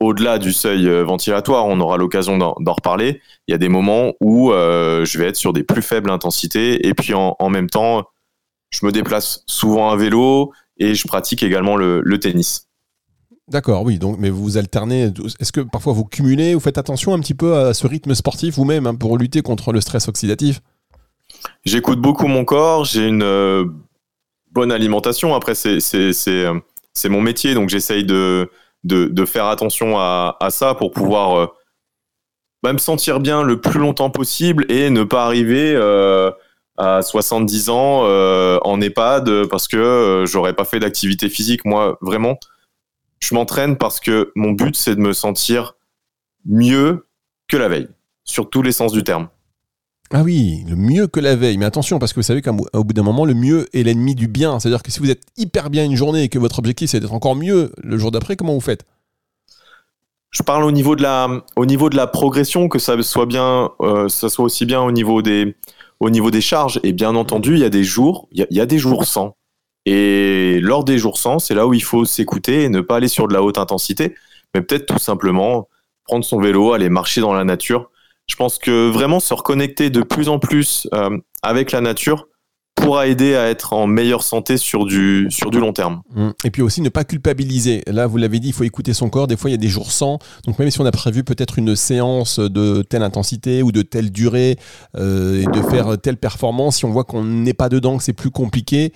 au-delà 0.00 0.38
du 0.38 0.52
seuil 0.52 0.88
ventilatoire, 1.02 1.66
on 1.66 1.78
aura 1.80 1.96
l'occasion 1.96 2.38
d'en 2.38 2.72
reparler. 2.72 3.20
Il 3.46 3.52
y 3.52 3.54
a 3.54 3.58
des 3.58 3.68
moments 3.68 4.12
où 4.20 4.50
je 4.52 5.18
vais 5.18 5.26
être 5.26 5.36
sur 5.36 5.52
des 5.52 5.62
plus 5.62 5.82
faibles 5.82 6.10
intensités 6.10 6.86
et 6.86 6.94
puis 6.94 7.12
en, 7.14 7.50
même 7.50 7.68
temps, 7.68 8.04
je 8.70 8.86
me 8.86 8.90
déplace 8.90 9.44
souvent 9.46 9.90
à 9.90 9.96
vélo 9.96 10.52
et 10.78 10.94
je 10.94 11.06
pratique 11.06 11.42
également 11.42 11.76
le 11.76 12.18
tennis. 12.18 12.68
D'accord, 13.48 13.82
oui. 13.82 13.98
Donc, 13.98 14.16
mais 14.18 14.30
vous 14.30 14.56
alternez. 14.56 15.10
Est-ce 15.40 15.52
que 15.52 15.60
parfois 15.60 15.92
vous 15.92 16.04
cumulez, 16.04 16.54
vous 16.54 16.60
faites 16.60 16.78
attention 16.78 17.12
un 17.12 17.20
petit 17.20 17.34
peu 17.34 17.56
à 17.56 17.74
ce 17.74 17.86
rythme 17.86 18.14
sportif 18.14 18.54
vous-même 18.54 18.86
hein, 18.86 18.94
pour 18.94 19.18
lutter 19.18 19.42
contre 19.42 19.72
le 19.72 19.80
stress 19.80 20.08
oxydatif? 20.08 20.60
J'écoute 21.64 22.00
beaucoup 22.00 22.26
mon 22.26 22.44
corps. 22.44 22.84
J'ai 22.84 23.06
une 23.06 23.22
euh, 23.22 23.64
bonne 24.50 24.72
alimentation. 24.72 25.34
Après, 25.34 25.54
c'est 25.54 25.78
euh, 26.28 26.60
c'est 26.94 27.08
mon 27.08 27.20
métier, 27.20 27.54
donc 27.54 27.70
j'essaye 27.70 28.04
de, 28.04 28.50
de, 28.84 29.24
faire 29.24 29.46
attention 29.46 29.98
à, 29.98 30.36
ça 30.50 30.74
pour 30.74 30.90
pouvoir 30.90 31.38
euh, 31.38 31.46
bah, 32.62 32.72
me 32.72 32.78
sentir 32.78 33.18
bien 33.20 33.42
le 33.42 33.60
plus 33.60 33.80
longtemps 33.80 34.10
possible 34.10 34.66
et 34.70 34.90
ne 34.90 35.04
pas 35.04 35.24
arriver 35.24 35.74
à 36.76 37.02
70 37.02 37.70
ans 37.70 38.02
en 38.62 38.80
EHPAD 38.80 39.46
parce 39.48 39.68
que 39.68 40.24
j'aurais 40.26 40.52
pas 40.52 40.64
fait 40.64 40.80
d'activité 40.80 41.30
physique. 41.30 41.64
Moi, 41.64 41.96
vraiment 42.02 42.38
je 43.22 43.34
m'entraîne 43.34 43.76
parce 43.76 44.00
que 44.00 44.32
mon 44.34 44.50
but, 44.50 44.76
c'est 44.76 44.96
de 44.96 45.00
me 45.00 45.12
sentir 45.12 45.76
mieux 46.44 47.06
que 47.46 47.56
la 47.56 47.68
veille, 47.68 47.88
sur 48.24 48.50
tous 48.50 48.62
les 48.62 48.72
sens 48.72 48.92
du 48.92 49.04
terme. 49.04 49.28
Ah 50.14 50.22
oui, 50.22 50.62
le 50.68 50.76
mieux 50.76 51.06
que 51.06 51.20
la 51.20 51.36
veille. 51.36 51.56
Mais 51.56 51.64
attention, 51.64 51.98
parce 51.98 52.12
que 52.12 52.20
vous 52.20 52.24
savez 52.24 52.42
qu'au 52.42 52.84
bout 52.84 52.92
d'un 52.92 53.02
moment, 53.02 53.24
le 53.24 53.32
mieux 53.32 53.66
est 53.72 53.82
l'ennemi 53.82 54.14
du 54.14 54.28
bien. 54.28 54.60
C'est-à-dire 54.60 54.82
que 54.82 54.90
si 54.90 55.00
vous 55.00 55.10
êtes 55.10 55.22
hyper 55.38 55.70
bien 55.70 55.84
une 55.84 55.96
journée 55.96 56.24
et 56.24 56.28
que 56.28 56.38
votre 56.38 56.58
objectif, 56.58 56.90
c'est 56.90 57.00
d'être 57.00 57.14
encore 57.14 57.34
mieux 57.34 57.72
le 57.82 57.96
jour 57.96 58.10
d'après, 58.10 58.36
comment 58.36 58.52
vous 58.52 58.60
faites? 58.60 58.84
Je 60.30 60.42
parle 60.42 60.64
au 60.64 60.70
niveau 60.70 60.96
de 60.96 61.02
la, 61.02 62.06
progression, 62.06 62.68
que 62.68 62.78
ça 62.78 63.00
soit 63.02 63.24
bien, 63.24 63.70
euh, 63.80 64.08
ça 64.08 64.28
soit 64.28 64.44
aussi 64.44 64.66
bien 64.66 64.82
au 64.82 64.92
niveau 64.92 65.22
des, 65.22 65.56
au 65.98 66.10
niveau 66.10 66.30
des 66.30 66.42
charges. 66.42 66.78
Et 66.82 66.92
bien 66.92 67.14
entendu, 67.14 67.54
il 67.54 67.60
y 67.60 67.64
a 67.64 67.70
des 67.70 67.84
jours, 67.84 68.28
il 68.32 68.46
y 68.50 68.60
a 68.60 68.66
des 68.66 68.78
jours 68.78 69.06
sans. 69.06 69.36
Et 69.86 70.60
lors 70.60 70.84
des 70.84 70.98
jours 70.98 71.18
sans, 71.18 71.38
c'est 71.38 71.54
là 71.54 71.66
où 71.66 71.72
il 71.74 71.82
faut 71.82 72.04
s'écouter 72.04 72.64
et 72.64 72.68
ne 72.68 72.82
pas 72.82 72.96
aller 72.96 73.08
sur 73.08 73.28
de 73.28 73.34
la 73.34 73.42
haute 73.42 73.58
intensité, 73.58 74.14
mais 74.54 74.60
peut-être 74.60 74.86
tout 74.86 74.98
simplement 74.98 75.68
prendre 76.04 76.24
son 76.24 76.38
vélo, 76.38 76.72
aller 76.72 76.90
marcher 76.90 77.22
dans 77.22 77.32
la 77.32 77.44
nature. 77.44 77.90
Je 78.32 78.36
pense 78.38 78.56
que 78.56 78.88
vraiment 78.88 79.20
se 79.20 79.34
reconnecter 79.34 79.90
de 79.90 80.00
plus 80.00 80.30
en 80.30 80.38
plus 80.38 80.88
euh, 80.94 81.18
avec 81.42 81.70
la 81.70 81.82
nature 81.82 82.28
pourra 82.74 83.06
aider 83.06 83.34
à 83.36 83.50
être 83.50 83.74
en 83.74 83.86
meilleure 83.86 84.22
santé 84.22 84.56
sur 84.56 84.86
du, 84.86 85.26
sur 85.28 85.50
du 85.50 85.60
long 85.60 85.74
terme. 85.74 86.00
Mmh. 86.14 86.30
Et 86.44 86.50
puis 86.50 86.62
aussi 86.62 86.80
ne 86.80 86.88
pas 86.88 87.04
culpabiliser. 87.04 87.82
Là, 87.86 88.06
vous 88.06 88.16
l'avez 88.16 88.40
dit, 88.40 88.48
il 88.48 88.54
faut 88.54 88.64
écouter 88.64 88.94
son 88.94 89.10
corps. 89.10 89.26
Des 89.26 89.36
fois, 89.36 89.50
il 89.50 89.52
y 89.52 89.54
a 89.54 89.58
des 89.58 89.68
jours 89.68 89.92
sans. 89.92 90.18
Donc 90.46 90.58
même 90.58 90.70
si 90.70 90.80
on 90.80 90.86
a 90.86 90.90
prévu 90.92 91.24
peut-être 91.24 91.58
une 91.58 91.76
séance 91.76 92.38
de 92.38 92.80
telle 92.80 93.02
intensité 93.02 93.62
ou 93.62 93.70
de 93.70 93.82
telle 93.82 94.10
durée 94.10 94.56
euh, 94.96 95.42
et 95.42 95.44
de 95.44 95.62
faire 95.68 95.98
telle 96.00 96.16
performance, 96.16 96.78
si 96.78 96.86
on 96.86 96.90
voit 96.90 97.04
qu'on 97.04 97.24
n'est 97.24 97.52
pas 97.52 97.68
dedans, 97.68 97.98
que 97.98 98.02
c'est 98.02 98.14
plus 98.14 98.30
compliqué, 98.30 98.94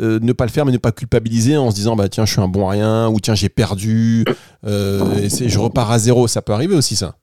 euh, 0.00 0.18
ne 0.22 0.32
pas 0.32 0.46
le 0.46 0.50
faire, 0.50 0.64
mais 0.64 0.72
ne 0.72 0.78
pas 0.78 0.92
culpabiliser 0.92 1.58
en 1.58 1.70
se 1.70 1.74
disant 1.74 1.94
bah 1.94 2.08
tiens, 2.08 2.24
je 2.24 2.32
suis 2.32 2.40
un 2.40 2.48
bon 2.48 2.66
rien 2.66 3.06
ou 3.10 3.20
tiens, 3.20 3.34
j'ai 3.34 3.50
perdu, 3.50 4.24
et 4.66 5.28
je 5.28 5.58
repars 5.58 5.90
à 5.90 5.98
zéro. 5.98 6.26
Ça 6.26 6.40
peut 6.40 6.54
arriver 6.54 6.74
aussi, 6.74 6.96
ça. 6.96 7.16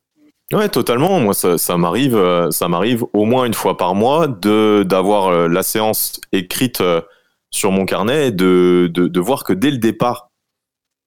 Ouais, 0.51 0.69
totalement. 0.69 1.19
Moi, 1.19 1.33
ça, 1.33 1.77
m'arrive, 1.77 2.15
euh, 2.15 2.51
ça 2.51 2.67
m'arrive 2.67 3.03
au 3.13 3.25
moins 3.25 3.45
une 3.45 3.53
fois 3.53 3.77
par 3.77 3.95
mois 3.95 4.27
de 4.27 4.83
d'avoir 4.87 5.47
la 5.47 5.63
séance 5.63 6.21
écrite 6.31 6.81
sur 7.55 7.71
mon 7.71 7.85
carnet 7.85 8.27
et 8.27 8.31
de, 8.31 8.91
de, 8.93 9.19
voir 9.19 9.43
que 9.43 9.53
dès 9.53 9.71
le 9.71 9.77
départ, 9.77 10.29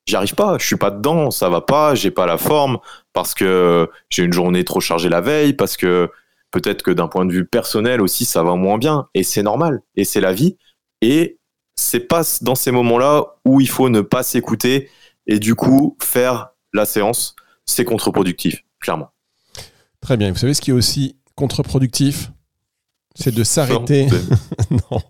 j'y 0.07 0.17
arrive 0.17 0.35
pas, 0.35 0.57
je 0.59 0.67
suis 0.67 0.77
pas 0.77 0.91
dedans, 0.91 1.31
ça 1.31 1.51
va 1.51 1.61
pas, 1.61 1.95
j'ai 1.95 2.11
pas 2.11 2.27
la 2.27 2.39
forme 2.39 2.79
parce 3.13 3.35
que 3.35 3.89
j'ai 4.09 4.25
une 4.25 4.33
journée 4.33 4.65
trop 4.65 4.81
chargée 4.81 5.11
la 5.11 5.21
veille, 5.21 5.53
parce 5.53 5.77
que 5.77 6.11
peut-être 6.51 6.83
que 6.83 6.91
d'un 6.91 7.09
point 7.09 7.27
de 7.27 7.33
vue 7.33 7.45
personnel 7.47 8.01
aussi, 8.01 8.25
ça 8.25 8.43
va 8.43 8.55
moins 8.55 8.79
bien 8.79 9.09
et 9.15 9.23
c'est 9.23 9.43
normal 9.43 9.83
et 9.95 10.05
c'est 10.05 10.21
la 10.21 10.33
vie. 10.33 10.57
Et 11.03 11.39
c'est 11.77 12.01
pas 12.01 12.23
dans 12.41 12.55
ces 12.55 12.73
moments-là 12.73 13.25
où 13.45 13.61
il 13.61 13.69
faut 13.69 13.91
ne 13.91 14.01
pas 14.01 14.23
s'écouter 14.23 14.91
et 15.27 15.39
du 15.39 15.55
coup 15.55 15.97
faire 16.03 16.49
la 16.73 16.87
séance. 16.87 17.37
C'est 17.67 17.85
contre-productif, 17.85 18.65
clairement. 18.81 19.13
Très 20.01 20.17
bien. 20.17 20.31
Vous 20.31 20.39
savez 20.39 20.55
ce 20.55 20.61
qui 20.61 20.71
est 20.71 20.75
aussi 20.75 21.17
contre-productif? 21.35 22.33
C'est 23.15 23.35
de 23.35 23.43
s'arrêter. 23.43 24.07
non, 24.71 25.01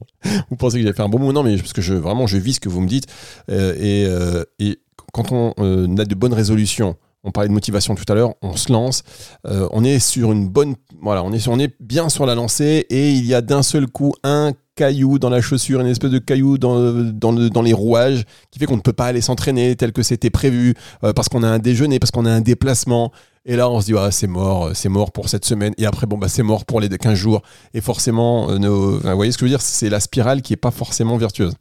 vous 0.48 0.56
pensez 0.56 0.80
que 0.80 0.86
j'ai 0.86 0.92
fait 0.94 1.02
un 1.02 1.10
bon 1.10 1.18
moment, 1.18 1.34
non, 1.34 1.42
mais 1.42 1.56
parce 1.58 1.74
que 1.74 1.82
je, 1.82 1.92
vraiment, 1.92 2.26
je 2.26 2.38
vis 2.38 2.54
ce 2.54 2.60
que 2.60 2.70
vous 2.70 2.80
me 2.80 2.88
dites. 2.88 3.06
Euh, 3.50 3.74
euh, 3.78 4.44
et, 4.58 4.78
quand 5.12 5.30
on 5.32 5.52
euh, 5.58 5.96
a 5.98 6.04
de 6.04 6.14
bonnes 6.14 6.32
résolutions, 6.32 6.96
on 7.22 7.32
parlait 7.32 7.48
de 7.48 7.54
motivation 7.54 7.94
tout 7.94 8.10
à 8.10 8.14
l'heure, 8.14 8.34
on 8.40 8.56
se 8.56 8.72
lance, 8.72 9.02
on 9.44 9.82
est 9.84 9.98
sur 9.98 10.32
une 10.32 10.48
bonne, 10.48 10.76
voilà, 11.02 11.24
on 11.24 11.32
est, 11.32 11.48
on 11.48 11.58
est 11.58 11.74
bien 11.80 12.08
sur 12.08 12.26
la 12.26 12.34
lancée 12.34 12.86
et 12.88 13.10
il 13.12 13.26
y 13.26 13.34
a 13.34 13.40
d'un 13.40 13.62
seul 13.62 13.86
coup 13.88 14.14
un 14.22 14.52
caillou 14.78 15.18
dans 15.18 15.28
la 15.28 15.40
chaussure, 15.40 15.80
une 15.80 15.88
espèce 15.88 16.12
de 16.12 16.20
caillou 16.20 16.56
dans, 16.56 16.92
dans, 16.92 17.62
les 17.62 17.72
rouages 17.72 18.24
qui 18.52 18.60
fait 18.60 18.66
qu'on 18.66 18.76
ne 18.76 18.80
peut 18.80 18.92
pas 18.92 19.06
aller 19.06 19.20
s'entraîner 19.20 19.74
tel 19.74 19.92
que 19.92 20.04
c'était 20.04 20.30
prévu 20.30 20.74
euh, 21.02 21.12
parce 21.12 21.28
qu'on 21.28 21.42
a 21.42 21.48
un 21.48 21.58
déjeuner, 21.58 21.98
parce 21.98 22.12
qu'on 22.12 22.24
a 22.24 22.30
un 22.30 22.40
déplacement. 22.40 23.12
Et 23.50 23.56
là, 23.56 23.70
on 23.70 23.80
se 23.80 23.86
dit, 23.86 23.94
ah, 23.96 24.10
c'est 24.10 24.26
mort, 24.26 24.76
c'est 24.76 24.90
mort 24.90 25.10
pour 25.10 25.30
cette 25.30 25.46
semaine. 25.46 25.72
Et 25.78 25.86
après, 25.86 26.06
bon, 26.06 26.18
bah, 26.18 26.28
c'est 26.28 26.42
mort 26.42 26.66
pour 26.66 26.80
les 26.80 26.90
15 26.90 27.14
jours. 27.14 27.40
Et 27.72 27.80
forcément, 27.80 28.50
euh, 28.50 28.58
vous 28.58 29.16
voyez 29.16 29.32
ce 29.32 29.38
que 29.38 29.46
je 29.46 29.46
veux 29.46 29.56
dire? 29.56 29.62
C'est 29.62 29.88
la 29.88 30.00
spirale 30.00 30.42
qui 30.42 30.52
n'est 30.52 30.58
pas 30.58 30.70
forcément 30.70 31.16
vertueuse. 31.16 31.54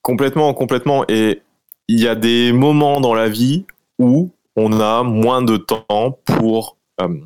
Complètement, 0.00 0.54
complètement. 0.54 1.04
Et 1.08 1.42
il 1.88 2.00
y 2.00 2.08
a 2.08 2.14
des 2.14 2.54
moments 2.54 3.02
dans 3.02 3.12
la 3.12 3.28
vie 3.28 3.66
où 3.98 4.30
on 4.56 4.80
a 4.80 5.02
moins 5.02 5.42
de 5.42 5.58
temps 5.58 6.18
pour. 6.24 6.78
Euh, 7.02 7.20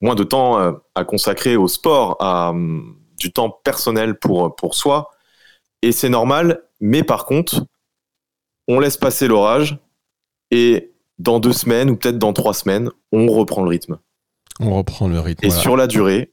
moins 0.00 0.14
de 0.14 0.22
temps 0.22 0.76
à 0.94 1.04
consacrer 1.04 1.56
au 1.56 1.66
sport, 1.66 2.18
à 2.20 2.54
du 3.18 3.32
temps 3.32 3.50
personnel 3.50 4.16
pour, 4.16 4.54
pour 4.54 4.76
soi. 4.76 5.10
Et 5.82 5.90
c'est 5.90 6.08
normal, 6.08 6.62
mais 6.80 7.02
par 7.02 7.24
contre, 7.24 7.66
on 8.68 8.78
laisse 8.78 8.96
passer 8.96 9.26
l'orage 9.26 9.76
et 10.52 10.92
dans 11.18 11.40
deux 11.40 11.52
semaines 11.52 11.90
ou 11.90 11.96
peut-être 11.96 12.18
dans 12.18 12.32
trois 12.32 12.54
semaines, 12.54 12.90
on 13.12 13.26
reprend 13.26 13.62
le 13.62 13.68
rythme. 13.68 13.98
On 14.60 14.76
reprend 14.76 15.08
le 15.08 15.20
rythme. 15.20 15.44
Et 15.44 15.50
sur 15.50 15.76
la 15.76 15.86
durée, 15.86 16.32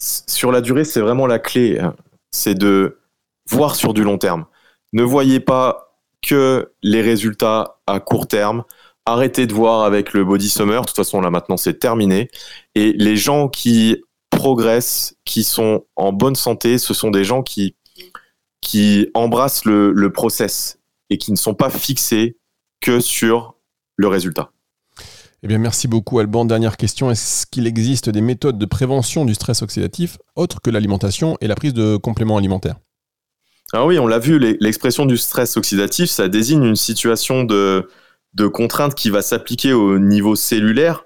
sur 0.00 0.52
la 0.52 0.60
durée, 0.60 0.84
c'est 0.84 1.00
vraiment 1.00 1.26
la 1.26 1.38
clé. 1.38 1.78
Hein. 1.78 1.94
C'est 2.30 2.54
de 2.54 2.98
voir 3.48 3.74
sur 3.74 3.92
du 3.92 4.02
long 4.02 4.18
terme. 4.18 4.46
Ne 4.92 5.02
voyez 5.02 5.40
pas 5.40 5.96
que 6.22 6.72
les 6.82 7.02
résultats 7.02 7.80
à 7.86 8.00
court 8.00 8.26
terme. 8.26 8.64
Arrêtez 9.06 9.46
de 9.46 9.54
voir 9.54 9.84
avec 9.84 10.12
le 10.12 10.24
body 10.24 10.48
summer. 10.48 10.82
De 10.82 10.86
toute 10.86 10.96
façon, 10.96 11.20
là 11.20 11.30
maintenant, 11.30 11.56
c'est 11.56 11.78
terminé. 11.78 12.30
Et 12.74 12.92
les 12.92 13.16
gens 13.16 13.48
qui 13.48 14.02
progressent, 14.30 15.16
qui 15.24 15.42
sont 15.42 15.86
en 15.96 16.12
bonne 16.12 16.36
santé, 16.36 16.78
ce 16.78 16.94
sont 16.94 17.10
des 17.10 17.24
gens 17.24 17.42
qui, 17.42 17.76
qui 18.60 19.10
embrassent 19.14 19.64
le, 19.64 19.92
le 19.92 20.12
process 20.12 20.78
et 21.08 21.18
qui 21.18 21.32
ne 21.32 21.36
sont 21.36 21.54
pas 21.54 21.70
fixés 21.70 22.38
que 22.80 23.00
sur 23.00 23.56
le 24.00 24.08
résultat. 24.08 24.50
Eh 25.42 25.48
bien, 25.48 25.58
merci 25.58 25.88
beaucoup, 25.88 26.18
Alban. 26.18 26.44
Dernière 26.44 26.76
question. 26.76 27.10
Est-ce 27.10 27.46
qu'il 27.46 27.66
existe 27.66 28.10
des 28.10 28.20
méthodes 28.20 28.58
de 28.58 28.66
prévention 28.66 29.24
du 29.24 29.34
stress 29.34 29.62
oxydatif 29.62 30.18
autres 30.36 30.60
que 30.60 30.70
l'alimentation 30.70 31.36
et 31.40 31.46
la 31.46 31.54
prise 31.54 31.72
de 31.72 31.96
compléments 31.96 32.36
alimentaires? 32.36 32.76
Ah 33.72 33.86
oui, 33.86 33.98
on 33.98 34.06
l'a 34.06 34.18
vu, 34.18 34.38
l'expression 34.38 35.06
du 35.06 35.16
stress 35.16 35.56
oxydatif, 35.56 36.10
ça 36.10 36.28
désigne 36.28 36.64
une 36.64 36.76
situation 36.76 37.44
de, 37.44 37.88
de 38.34 38.48
contrainte 38.48 38.96
qui 38.96 39.10
va 39.10 39.22
s'appliquer 39.22 39.72
au 39.72 39.98
niveau 39.98 40.34
cellulaire 40.34 41.04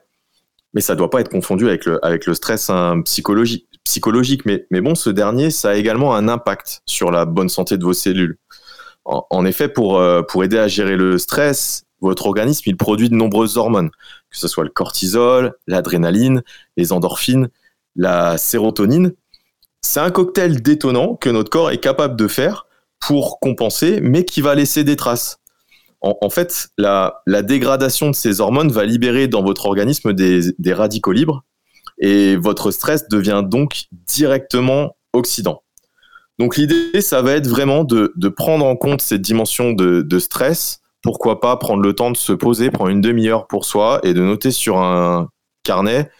mais 0.75 0.81
ça 0.81 0.95
ne 0.95 0.99
doit 0.99 1.09
pas 1.09 1.21
être 1.21 1.31
confondu 1.31 1.69
avec 1.69 1.87
le, 1.87 2.05
avec 2.05 2.27
le 2.27 2.35
stress 2.35 2.69
hein, 2.69 3.01
psychologique. 3.05 3.69
psychologique. 3.85 4.45
Mais, 4.45 4.67
mais 4.71 4.81
bon, 4.81 4.95
ce 4.95 5.09
dernier, 5.09 5.51
ça 5.51 5.71
a 5.71 5.75
également 5.77 6.15
un 6.15 6.29
impact 6.29 6.83
sur 6.85 7.11
la 7.11 7.25
bonne 7.25 7.49
santé 7.49 7.79
de 7.79 7.85
vos 7.85 7.95
cellules. 7.95 8.37
En, 9.07 9.45
effet, 9.45 9.69
pour, 9.69 9.99
euh, 9.99 10.23
pour 10.23 10.45
aider 10.45 10.59
à 10.59 10.67
gérer 10.67 10.97
le 10.97 11.19
stress, 11.19 11.84
votre 12.07 12.27
organisme, 12.27 12.63
il 12.67 12.77
produit 12.77 13.09
de 13.09 13.15
nombreuses 13.15 13.57
hormones, 13.57 13.91
que 14.31 14.39
ce 14.39 14.49
soit 14.49 14.65
le 14.65 14.71
cortisol, 14.71 15.55
l'adrénaline, 15.67 16.43
les 16.77 16.93
endorphines, 16.93 17.49
la 17.97 18.39
sérotonine. 18.39 19.13
C'est 19.81 20.01
un 20.01 20.11
cocktail 20.11 20.63
détonnant 20.63 21.15
que 21.17 21.29
notre 21.29 21.51
corps 21.51 21.71
est 21.71 21.79
capable 21.79 22.17
de 22.17 22.29
faire 22.29 22.67
pour 23.01 23.39
compenser, 23.41 24.01
mais 24.01 24.25
qui 24.25 24.41
va 24.41 24.55
laisser 24.55 24.85
des 24.85 24.97
traces 24.97 25.39
en, 26.21 26.31
fait, 26.31 26.69
la, 26.77 27.23
dégradation 27.43 28.11
de 28.11 28.15
ces 28.15 28.41
hormones 28.41 28.71
va 28.71 28.85
libérer 28.85 29.29
dans 29.29 29.43
votre 29.43 29.67
organisme 29.67 30.13
des, 30.13 30.73
radicaux 30.73 31.13
libres 31.13 31.45
et 31.99 32.37
votre 32.37 32.71
stress 32.71 33.09
devient 33.09 33.43
donc 33.45 33.85
directement 33.93 34.97
oxydant. 35.13 35.63
Donc 36.39 36.57
l'idée, 36.57 37.01
ça 37.01 37.23
va 37.23 37.33
être 37.33 37.47
vraiment 37.47 37.85
de, 37.85 38.13
prendre 38.29 38.67
en 38.67 38.77
compte 38.77 39.01
cette 39.01 39.23
dimension 39.23 39.73
de, 39.73 40.19
stress. 40.19 40.81
Pourquoi 41.05 41.39
pas 41.39 41.57
prendre 41.59 41.83
le 41.83 41.93
temps 41.93 42.11
de 42.11 42.17
se 42.17 42.33
poser, 42.33 42.71
prendre 42.71 42.91
une 42.91 43.03
demi-heure 43.03 43.47
pour 43.47 43.67
soi 43.67 44.01
et 44.03 44.15
de 44.15 44.23
noter 44.23 44.51
sur 44.51 44.79
un 44.79 45.29
carnet 45.63 46.11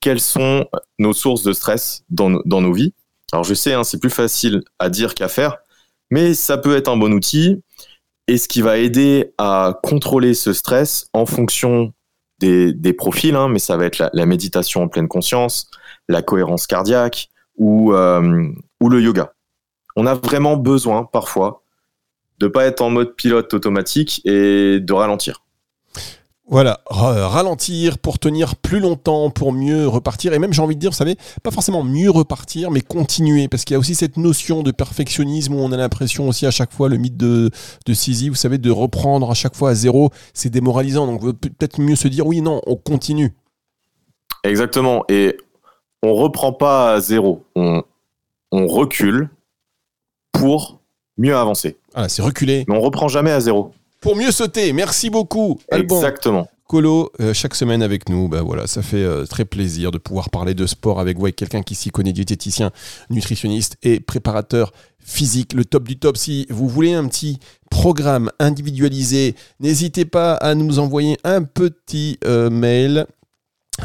quelles 0.00 0.20
sont 0.20 0.64
nos 1.00 1.12
sources 1.12 1.42
de 1.42 1.52
stress 1.52 2.04
dans, 2.08 2.30
nos 2.30 2.72
vies 2.72 2.94
Alors 3.32 3.42
je 3.42 3.52
sais, 3.52 3.74
hein, 3.74 3.82
c'est 3.82 3.98
plus 3.98 4.10
facile 4.10 4.62
à 4.78 4.90
dire 4.90 5.16
qu'à 5.16 5.26
faire, 5.26 5.56
mais 6.12 6.34
ça 6.34 6.56
peut 6.56 6.76
être 6.76 6.86
un 6.86 6.96
bon 6.96 7.12
outil 7.12 7.64
et 8.28 8.38
ce 8.38 8.46
qui 8.46 8.62
va 8.62 8.78
aider 8.78 9.32
à 9.38 9.80
contrôler 9.82 10.34
ce 10.34 10.52
stress 10.52 11.08
en 11.14 11.26
fonction 11.26 11.92
des, 12.38 12.92
profils, 12.96 13.34
hein, 13.34 13.48
mais 13.48 13.58
ça 13.58 13.76
va 13.76 13.86
être 13.86 13.98
la, 14.12 14.26
méditation 14.26 14.84
en 14.84 14.88
pleine 14.88 15.08
conscience, 15.08 15.68
la 16.08 16.22
cohérence 16.22 16.68
cardiaque 16.68 17.28
ou, 17.56 17.92
euh, 17.92 18.52
ou 18.80 18.88
le 18.88 19.02
yoga. 19.02 19.32
On 19.96 20.06
a 20.06 20.14
vraiment 20.14 20.56
besoin 20.56 21.02
parfois 21.02 21.64
de 22.38 22.46
pas 22.46 22.66
être 22.66 22.80
en 22.80 22.90
mode 22.90 23.14
pilote 23.14 23.52
automatique 23.54 24.20
et 24.24 24.80
de 24.80 24.92
ralentir. 24.92 25.42
Voilà, 26.50 26.80
ralentir 26.86 27.98
pour 27.98 28.18
tenir 28.18 28.56
plus 28.56 28.80
longtemps, 28.80 29.28
pour 29.28 29.52
mieux 29.52 29.86
repartir. 29.86 30.32
Et 30.32 30.38
même, 30.38 30.54
j'ai 30.54 30.62
envie 30.62 30.76
de 30.76 30.80
dire, 30.80 30.90
vous 30.90 30.96
savez, 30.96 31.16
pas 31.42 31.50
forcément 31.50 31.84
mieux 31.84 32.08
repartir, 32.08 32.70
mais 32.70 32.80
continuer. 32.80 33.48
Parce 33.48 33.66
qu'il 33.66 33.74
y 33.74 33.76
a 33.76 33.78
aussi 33.78 33.94
cette 33.94 34.16
notion 34.16 34.62
de 34.62 34.70
perfectionnisme 34.70 35.52
où 35.52 35.58
on 35.58 35.72
a 35.72 35.76
l'impression 35.76 36.26
aussi 36.26 36.46
à 36.46 36.50
chaque 36.50 36.72
fois, 36.72 36.88
le 36.88 36.96
mythe 36.96 37.18
de, 37.18 37.50
de 37.84 37.92
Sisi, 37.92 38.30
vous 38.30 38.34
savez, 38.34 38.56
de 38.56 38.70
reprendre 38.70 39.30
à 39.30 39.34
chaque 39.34 39.54
fois 39.54 39.70
à 39.70 39.74
zéro, 39.74 40.10
c'est 40.32 40.48
démoralisant. 40.48 41.06
Donc 41.06 41.38
peut-être 41.38 41.82
mieux 41.82 41.96
se 41.96 42.08
dire, 42.08 42.26
oui, 42.26 42.40
non, 42.40 42.62
on 42.66 42.76
continue. 42.76 43.36
Exactement. 44.42 45.04
Et 45.10 45.36
on 46.02 46.14
reprend 46.14 46.54
pas 46.54 46.94
à 46.94 47.00
zéro. 47.00 47.44
On, 47.56 47.82
on 48.52 48.66
recule 48.66 49.28
pour 50.32 50.80
mieux 51.18 51.36
avancer. 51.36 51.76
Voilà, 51.98 52.08
c'est 52.08 52.22
reculer. 52.22 52.64
Mais 52.68 52.76
on 52.76 52.80
reprend 52.80 53.08
jamais 53.08 53.32
à 53.32 53.40
zéro 53.40 53.72
pour 54.00 54.14
mieux 54.14 54.30
sauter. 54.30 54.72
Merci 54.72 55.10
beaucoup, 55.10 55.58
Alban. 55.68 55.96
Exactement. 55.96 56.48
Colo, 56.68 57.10
euh, 57.20 57.34
chaque 57.34 57.56
semaine 57.56 57.82
avec 57.82 58.08
nous, 58.08 58.28
bah 58.28 58.42
voilà, 58.42 58.68
ça 58.68 58.82
fait 58.82 59.02
euh, 59.02 59.24
très 59.24 59.44
plaisir 59.44 59.90
de 59.90 59.98
pouvoir 59.98 60.30
parler 60.30 60.54
de 60.54 60.64
sport 60.64 61.00
avec 61.00 61.18
vous, 61.18 61.24
avec 61.24 61.34
quelqu'un 61.34 61.62
qui 61.62 61.74
s'y 61.74 61.90
connaît, 61.90 62.12
diététicien, 62.12 62.70
nutritionniste 63.10 63.78
et 63.82 63.98
préparateur 63.98 64.72
physique, 65.00 65.54
le 65.54 65.64
top 65.64 65.88
du 65.88 65.98
top. 65.98 66.16
Si 66.16 66.46
vous 66.50 66.68
voulez 66.68 66.94
un 66.94 67.08
petit 67.08 67.40
programme 67.68 68.30
individualisé, 68.38 69.34
n'hésitez 69.58 70.04
pas 70.04 70.34
à 70.34 70.54
nous 70.54 70.78
envoyer 70.78 71.18
un 71.24 71.42
petit 71.42 72.18
euh, 72.24 72.48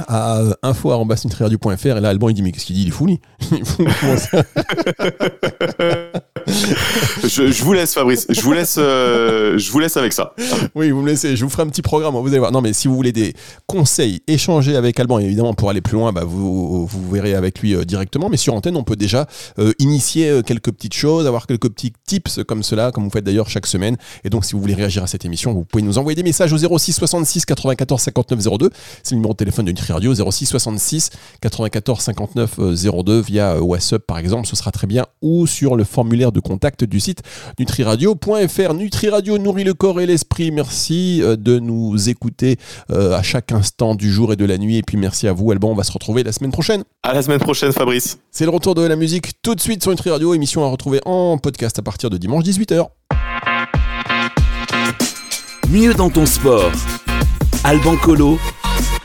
à 0.07 0.41
info.nutriradio.fr 0.63 1.85
et 1.85 2.01
là 2.01 2.09
Alban 2.09 2.29
il 2.29 2.33
dit 2.33 2.41
mais 2.41 2.51
qu'est-ce 2.51 2.65
qu'il 2.65 2.75
dit 2.75 2.83
il 2.83 2.87
est 2.87 2.91
fou 2.91 3.05
lui 3.05 3.21
je, 7.23 7.63
vous 7.63 7.73
laisse, 7.73 7.93
Fabrice. 7.93 8.25
Je 8.29 8.41
vous 8.41 8.53
laisse, 8.53 8.75
euh, 8.77 9.57
je 9.57 9.71
vous 9.71 9.79
laisse 9.79 9.97
avec 9.97 10.13
ça. 10.13 10.33
Oui, 10.75 10.91
vous 10.91 11.01
me 11.01 11.07
laissez. 11.07 11.35
Je 11.35 11.43
vous 11.43 11.49
ferai 11.49 11.63
un 11.63 11.67
petit 11.67 11.81
programme. 11.81 12.15
Vous 12.15 12.27
allez 12.27 12.39
voir. 12.39 12.51
Non, 12.51 12.61
mais 12.61 12.73
si 12.73 12.87
vous 12.87 12.95
voulez 12.95 13.11
des 13.11 13.33
conseils, 13.67 14.21
échanger 14.27 14.75
avec 14.75 14.99
Alban, 14.99 15.19
évidemment, 15.19 15.53
pour 15.53 15.69
aller 15.69 15.81
plus 15.81 15.97
loin, 15.97 16.11
bah, 16.11 16.23
vous, 16.25 16.85
vous 16.85 17.11
verrez 17.11 17.33
avec 17.33 17.59
lui 17.59 17.75
euh, 17.75 17.85
directement. 17.85 18.29
Mais 18.29 18.37
sur 18.37 18.53
antenne, 18.53 18.75
on 18.75 18.83
peut 18.83 18.95
déjà 18.95 19.27
euh, 19.59 19.73
initier 19.79 20.41
quelques 20.45 20.71
petites 20.71 20.93
choses, 20.93 21.27
avoir 21.27 21.47
quelques 21.47 21.69
petits 21.69 21.93
tips 22.05 22.41
comme 22.47 22.63
cela, 22.63 22.91
comme 22.91 23.05
vous 23.05 23.11
faites 23.11 23.23
d'ailleurs 23.23 23.49
chaque 23.49 23.67
semaine. 23.67 23.97
Et 24.23 24.29
donc, 24.29 24.45
si 24.45 24.53
vous 24.53 24.61
voulez 24.61 24.75
réagir 24.75 25.03
à 25.03 25.07
cette 25.07 25.25
émission, 25.25 25.53
vous 25.53 25.65
pouvez 25.65 25.83
nous 25.83 25.97
envoyer 25.97 26.15
des 26.15 26.23
messages 26.23 26.53
au 26.53 26.57
06 26.57 26.93
66 26.93 27.45
94 27.45 28.01
59 28.01 28.57
02. 28.57 28.69
C'est 29.01 29.11
le 29.11 29.17
numéro 29.17 29.33
de 29.33 29.37
téléphone 29.37 29.65
de 29.65 29.71
Nutri 29.83 29.93
Radio, 29.93 30.31
06 30.31 30.45
66 30.45 31.09
94 31.41 31.99
59 31.99 32.59
02 33.03 33.19
via 33.19 33.61
WhatsApp 33.61 34.01
par 34.07 34.17
exemple. 34.17 34.47
Ce 34.47 34.55
sera 34.55 34.71
très 34.71 34.87
bien. 34.87 35.05
Ou 35.21 35.45
sur 35.45 35.75
le 35.75 35.83
formulaire 35.83 36.31
de 36.31 36.39
contact 36.39 36.85
du 36.85 37.01
site 37.01 37.21
nutriradio.fr. 37.59 38.73
Nutriradio 38.75 39.37
nourrit 39.37 39.65
le 39.65 39.73
corps 39.73 39.99
et 39.99 40.05
l'esprit. 40.05 40.51
Merci 40.51 41.21
euh, 41.21 41.35
de 41.35 41.59
nous 41.59 42.09
écouter 42.09 42.57
euh, 42.91 43.13
à 43.13 43.23
chaque 43.23 43.51
instant 43.51 43.95
du 43.95 44.09
jour 44.11 44.31
et 44.31 44.37
de 44.37 44.45
la 44.45 44.57
nuit. 44.57 44.77
Et 44.77 44.83
puis 44.83 44.95
merci 44.95 45.27
à 45.27 45.33
vous, 45.33 45.51
Alban. 45.51 45.71
On 45.71 45.75
va 45.75 45.83
se 45.83 45.91
retrouver 45.91 46.23
la 46.23 46.31
semaine 46.31 46.51
prochaine. 46.51 46.85
À 47.03 47.13
la 47.13 47.21
semaine 47.21 47.39
prochaine, 47.39 47.73
Fabrice. 47.73 48.19
C'est 48.31 48.45
le 48.45 48.51
retour 48.51 48.75
de 48.75 48.83
la 48.83 48.95
musique 48.95 49.41
tout 49.41 49.53
de 49.53 49.59
suite 49.59 49.81
sur 49.81 49.91
Nutriradio. 49.91 50.33
Émission 50.33 50.63
à 50.63 50.69
retrouver 50.69 51.01
en 51.05 51.37
podcast 51.37 51.77
à 51.77 51.81
partir 51.81 52.09
de 52.09 52.17
dimanche 52.17 52.45
18h. 52.45 52.87
Mieux 55.69 55.93
dans 55.93 56.09
ton 56.09 56.25
sport. 56.25 56.71
Alban 57.65 57.97
Colo 57.97 58.37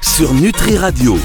sur 0.01 0.35
Nutri 0.35 0.77
Radio. 0.77 1.17